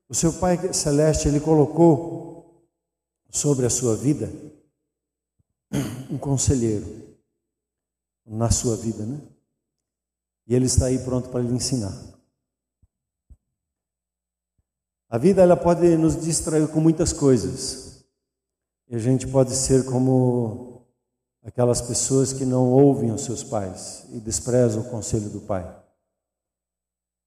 O 0.08 0.14
seu 0.14 0.32
Pai 0.32 0.72
Celeste, 0.72 1.26
Ele 1.26 1.40
colocou 1.40 2.64
sobre 3.28 3.66
a 3.66 3.70
sua 3.70 3.96
vida 3.96 4.30
um 6.08 6.16
conselheiro 6.16 7.16
na 8.24 8.50
sua 8.50 8.76
vida, 8.76 9.04
né? 9.04 9.20
E 10.46 10.54
Ele 10.54 10.66
está 10.66 10.86
aí 10.86 10.98
pronto 11.00 11.28
para 11.28 11.42
lhe 11.42 11.52
ensinar. 11.52 11.92
A 15.08 15.18
vida 15.18 15.42
ela 15.42 15.56
pode 15.56 15.96
nos 15.96 16.20
distrair 16.20 16.68
com 16.68 16.80
muitas 16.80 17.12
coisas. 17.12 18.04
E 18.88 18.94
a 18.94 18.98
gente 18.98 19.26
pode 19.26 19.54
ser 19.56 19.84
como 19.86 20.86
aquelas 21.42 21.80
pessoas 21.80 22.32
que 22.32 22.44
não 22.44 22.70
ouvem 22.70 23.10
os 23.10 23.22
seus 23.22 23.42
pais 23.42 24.06
e 24.10 24.20
desprezam 24.20 24.82
o 24.82 24.90
conselho 24.90 25.28
do 25.30 25.40
pai. 25.40 25.85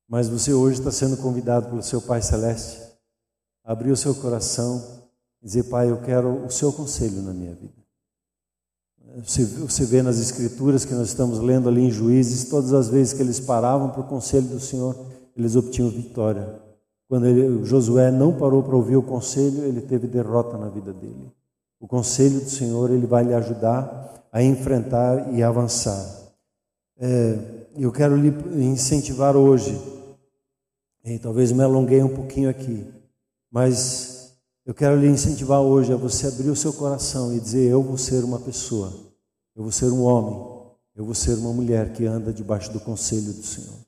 Mas 0.10 0.28
você 0.28 0.52
hoje 0.52 0.80
está 0.80 0.92
sendo 0.92 1.16
convidado 1.18 1.70
pelo 1.70 1.84
seu 1.84 2.02
Pai 2.02 2.20
Celeste 2.20 2.82
a 3.64 3.72
abrir 3.72 3.92
o 3.92 3.96
seu 3.96 4.16
coração 4.16 4.84
e 5.40 5.46
dizer: 5.46 5.66
Pai, 5.66 5.92
eu 5.92 6.02
quero 6.02 6.46
o 6.46 6.50
seu 6.50 6.74
conselho 6.74 7.22
na 7.22 7.32
minha 7.32 7.54
vida. 7.54 7.78
Você, 9.18 9.86
vê 9.86 10.02
nas 10.02 10.20
Escrituras 10.20 10.86
que 10.86 10.94
nós 10.94 11.10
estamos 11.10 11.40
lendo 11.40 11.70
ali 11.70 11.82
em 11.82 11.92
Juízes, 11.92 12.50
todas 12.50 12.74
as 12.74 12.90
vezes 12.90 13.14
que 13.14 13.22
eles 13.22 13.40
paravam 13.40 13.90
para 13.90 14.02
o 14.02 14.08
conselho 14.08 14.48
do 14.48 14.60
Senhor, 14.60 14.96
eles 15.36 15.56
obtinham 15.56 15.90
vitória. 15.90 16.60
Quando 17.08 17.26
ele, 17.26 17.66
Josué 17.66 18.12
não 18.12 18.34
parou 18.34 18.62
para 18.62 18.76
ouvir 18.76 18.98
o 18.98 19.04
conselho, 19.04 19.64
ele 19.64 19.82
teve 19.82 20.08
derrota 20.08 20.58
na 20.58 20.70
vida 20.70 20.94
dele. 20.94 21.32
O 21.80 21.88
conselho 21.88 22.40
do 22.40 22.50
Senhor 22.50 22.92
ele 22.92 23.08
vai 23.08 23.24
lhe 23.24 23.34
ajudar 23.34 24.28
a 24.32 24.44
enfrentar 24.44 25.34
e 25.34 25.42
avançar. 25.42 26.06
É, 27.00 27.40
eu 27.78 27.92
quero 27.92 28.16
lhe 28.16 28.30
incentivar 28.64 29.36
hoje 29.36 29.99
e 31.04 31.18
talvez 31.18 31.52
me 31.52 31.64
alonguei 31.64 32.04
um 32.04 32.14
pouquinho 32.14 32.50
aqui, 32.50 32.86
mas 33.50 34.38
eu 34.66 34.74
quero 34.74 35.00
lhe 35.00 35.08
incentivar 35.08 35.62
hoje 35.62 35.94
a 35.94 35.96
você 35.96 36.28
abrir 36.28 36.50
o 36.50 36.56
seu 36.56 36.74
coração 36.74 37.34
e 37.34 37.40
dizer: 37.40 37.72
Eu 37.72 37.82
vou 37.82 37.98
ser 37.98 38.24
uma 38.24 38.40
pessoa, 38.40 38.92
eu 39.56 39.64
vou 39.64 39.72
ser 39.72 39.88
um 39.88 40.04
homem, 40.04 40.36
eu 40.96 41.06
vou 41.06 41.16
ser 41.16 41.36
uma 41.36 41.54
mulher 41.54 41.94
que 41.94 42.06
anda 42.06 42.34
debaixo 42.34 42.72
do 42.72 42.80
conselho 42.80 43.34
do 43.34 43.44
Senhor. 43.44 43.80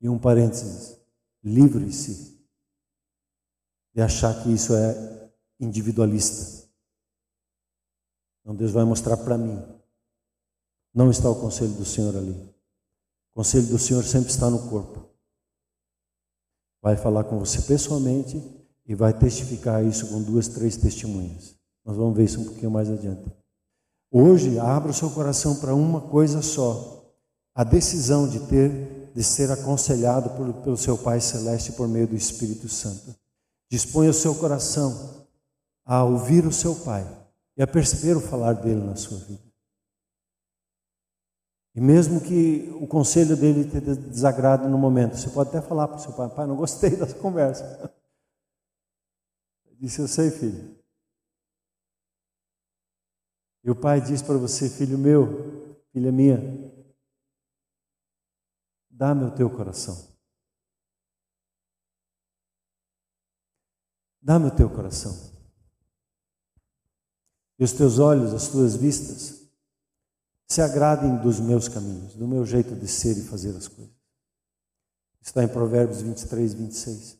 E 0.00 0.08
um 0.08 0.18
parênteses: 0.18 0.96
livre-se 1.42 2.38
de 3.94 4.02
achar 4.02 4.42
que 4.42 4.52
isso 4.52 4.74
é 4.74 5.32
individualista. 5.58 6.68
Então 8.40 8.54
Deus 8.54 8.70
vai 8.70 8.84
mostrar 8.84 9.16
para 9.16 9.36
mim. 9.36 9.60
Não 10.94 11.10
está 11.10 11.28
o 11.28 11.40
conselho 11.40 11.72
do 11.72 11.84
Senhor 11.84 12.16
ali. 12.16 12.32
O 13.32 13.36
conselho 13.36 13.66
do 13.66 13.78
Senhor 13.78 14.04
sempre 14.04 14.30
está 14.30 14.48
no 14.48 14.68
corpo 14.68 15.09
vai 16.82 16.96
falar 16.96 17.24
com 17.24 17.38
você 17.38 17.62
pessoalmente 17.62 18.42
e 18.86 18.94
vai 18.94 19.12
testificar 19.12 19.84
isso 19.84 20.08
com 20.08 20.22
duas, 20.22 20.48
três 20.48 20.76
testemunhas. 20.76 21.54
Nós 21.84 21.96
vamos 21.96 22.16
ver 22.16 22.24
isso 22.24 22.40
um 22.40 22.44
pouquinho 22.44 22.70
mais 22.70 22.90
adiante. 22.90 23.30
Hoje, 24.10 24.58
abra 24.58 24.90
o 24.90 24.94
seu 24.94 25.10
coração 25.10 25.56
para 25.56 25.74
uma 25.74 26.00
coisa 26.00 26.42
só: 26.42 27.14
a 27.54 27.62
decisão 27.62 28.28
de 28.28 28.40
ter, 28.40 29.12
de 29.14 29.22
ser 29.22 29.50
aconselhado 29.50 30.30
por, 30.30 30.52
pelo 30.62 30.76
seu 30.76 30.98
Pai 30.98 31.20
Celeste 31.20 31.72
por 31.72 31.86
meio 31.86 32.08
do 32.08 32.16
Espírito 32.16 32.68
Santo. 32.68 33.14
Disponha 33.70 34.10
o 34.10 34.14
seu 34.14 34.34
coração 34.34 35.26
a 35.84 36.02
ouvir 36.02 36.44
o 36.44 36.52
seu 36.52 36.74
Pai 36.74 37.06
e 37.56 37.62
a 37.62 37.66
perceber 37.66 38.16
o 38.16 38.20
falar 38.20 38.54
dele 38.54 38.82
na 38.82 38.96
sua 38.96 39.18
vida. 39.18 39.49
E 41.74 41.80
mesmo 41.80 42.20
que 42.20 42.68
o 42.80 42.86
conselho 42.86 43.36
dele 43.36 43.70
te 43.70 43.80
desagrade 43.80 44.66
no 44.66 44.76
momento, 44.76 45.16
você 45.16 45.30
pode 45.30 45.50
até 45.50 45.62
falar 45.62 45.86
para 45.86 45.98
o 45.98 46.00
seu 46.00 46.12
pai: 46.12 46.28
Pai, 46.28 46.46
não 46.46 46.56
gostei 46.56 46.90
dessa 46.96 47.14
conversa. 47.18 47.64
Ele 49.66 49.76
disse: 49.76 50.00
Eu 50.00 50.08
sei, 50.08 50.30
filho. 50.30 50.78
E 53.62 53.70
o 53.70 53.76
pai 53.76 54.00
diz 54.00 54.20
para 54.20 54.36
você: 54.36 54.68
Filho 54.68 54.98
meu, 54.98 55.76
filha 55.92 56.10
minha, 56.10 56.38
dá-me 58.88 59.24
o 59.24 59.34
teu 59.34 59.48
coração. 59.48 60.10
Dá-me 64.20 64.48
o 64.48 64.56
teu 64.56 64.68
coração. 64.68 65.30
E 67.58 67.64
os 67.64 67.72
teus 67.72 67.98
olhos, 67.98 68.34
as 68.34 68.48
tuas 68.48 68.74
vistas, 68.74 69.39
se 70.50 70.60
agradem 70.60 71.14
dos 71.18 71.38
meus 71.38 71.68
caminhos, 71.68 72.14
do 72.16 72.26
meu 72.26 72.44
jeito 72.44 72.74
de 72.74 72.88
ser 72.88 73.16
e 73.16 73.22
fazer 73.22 73.50
as 73.56 73.68
coisas. 73.68 73.94
Está 75.22 75.44
em 75.44 75.48
Provérbios 75.48 76.02
23, 76.02 76.54
26. 76.54 77.16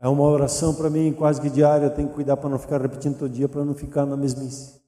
É 0.00 0.08
uma 0.08 0.24
oração 0.24 0.74
para 0.74 0.90
mim 0.90 1.12
quase 1.12 1.40
que 1.40 1.48
diária, 1.48 1.86
eu 1.86 1.94
tenho 1.94 2.08
que 2.08 2.14
cuidar 2.14 2.36
para 2.36 2.50
não 2.50 2.58
ficar 2.58 2.82
repetindo 2.82 3.16
todo 3.16 3.32
dia, 3.32 3.48
para 3.48 3.64
não 3.64 3.74
ficar 3.74 4.04
na 4.06 4.16
mesmice. 4.16 4.80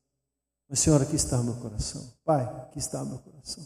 Mas, 0.69 0.81
Senhor, 0.81 1.01
aqui 1.01 1.15
está 1.15 1.39
meu 1.45 1.55
coração. 1.55 2.03
Pai, 2.25 2.43
aqui 2.43 2.81
está 2.81 3.05
meu 3.05 3.19
coração. 3.19 3.63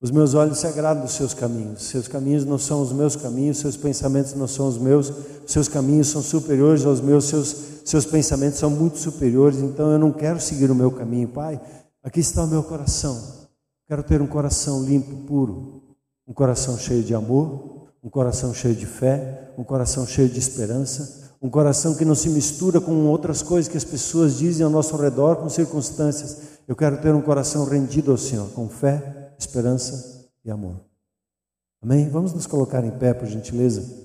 Os 0.00 0.10
meus 0.10 0.32
olhos 0.32 0.56
se 0.56 0.66
agradam 0.66 1.02
dos 1.02 1.12
seus 1.12 1.34
caminhos. 1.34 1.82
Seus 1.82 2.08
caminhos 2.08 2.46
não 2.46 2.56
são 2.56 2.80
os 2.80 2.90
meus 2.90 3.16
caminhos, 3.16 3.58
seus 3.58 3.76
pensamentos 3.76 4.32
não 4.32 4.48
são 4.48 4.66
os 4.66 4.78
meus. 4.78 5.12
Seus 5.46 5.68
caminhos 5.68 6.08
são 6.08 6.22
superiores 6.22 6.86
aos 6.86 7.02
meus, 7.02 7.26
seus, 7.26 7.54
seus 7.84 8.06
pensamentos 8.06 8.58
são 8.58 8.70
muito 8.70 8.96
superiores. 8.96 9.58
Então 9.58 9.92
eu 9.92 9.98
não 9.98 10.10
quero 10.10 10.40
seguir 10.40 10.70
o 10.70 10.74
meu 10.74 10.90
caminho, 10.90 11.28
Pai. 11.28 11.60
Aqui 12.02 12.20
está 12.20 12.44
o 12.44 12.46
meu 12.46 12.62
coração. 12.62 13.48
Quero 13.86 14.02
ter 14.02 14.22
um 14.22 14.26
coração 14.26 14.82
limpo, 14.82 15.26
puro, 15.26 15.96
um 16.26 16.32
coração 16.32 16.78
cheio 16.78 17.02
de 17.02 17.14
amor, 17.14 17.88
um 18.02 18.08
coração 18.08 18.54
cheio 18.54 18.74
de 18.74 18.86
fé, 18.86 19.52
um 19.58 19.64
coração 19.64 20.06
cheio 20.06 20.28
de 20.28 20.38
esperança, 20.38 21.34
um 21.42 21.50
coração 21.50 21.94
que 21.94 22.04
não 22.04 22.14
se 22.14 22.30
mistura 22.30 22.80
com 22.80 23.06
outras 23.06 23.42
coisas 23.42 23.70
que 23.70 23.76
as 23.76 23.84
pessoas 23.84 24.38
dizem 24.38 24.64
ao 24.64 24.70
nosso 24.70 24.96
redor, 24.96 25.36
com 25.36 25.48
circunstâncias. 25.48 26.38
Eu 26.66 26.74
quero 26.74 27.02
ter 27.02 27.14
um 27.14 27.20
coração 27.20 27.64
rendido 27.64 28.10
ao 28.10 28.16
Senhor, 28.16 28.48
com 28.50 28.68
fé, 28.68 29.34
esperança 29.38 30.30
e 30.44 30.50
amor. 30.50 30.80
Amém? 31.82 32.08
Vamos 32.08 32.32
nos 32.32 32.46
colocar 32.46 32.84
em 32.84 32.90
pé, 32.90 33.12
por 33.12 33.26
gentileza. 33.26 33.99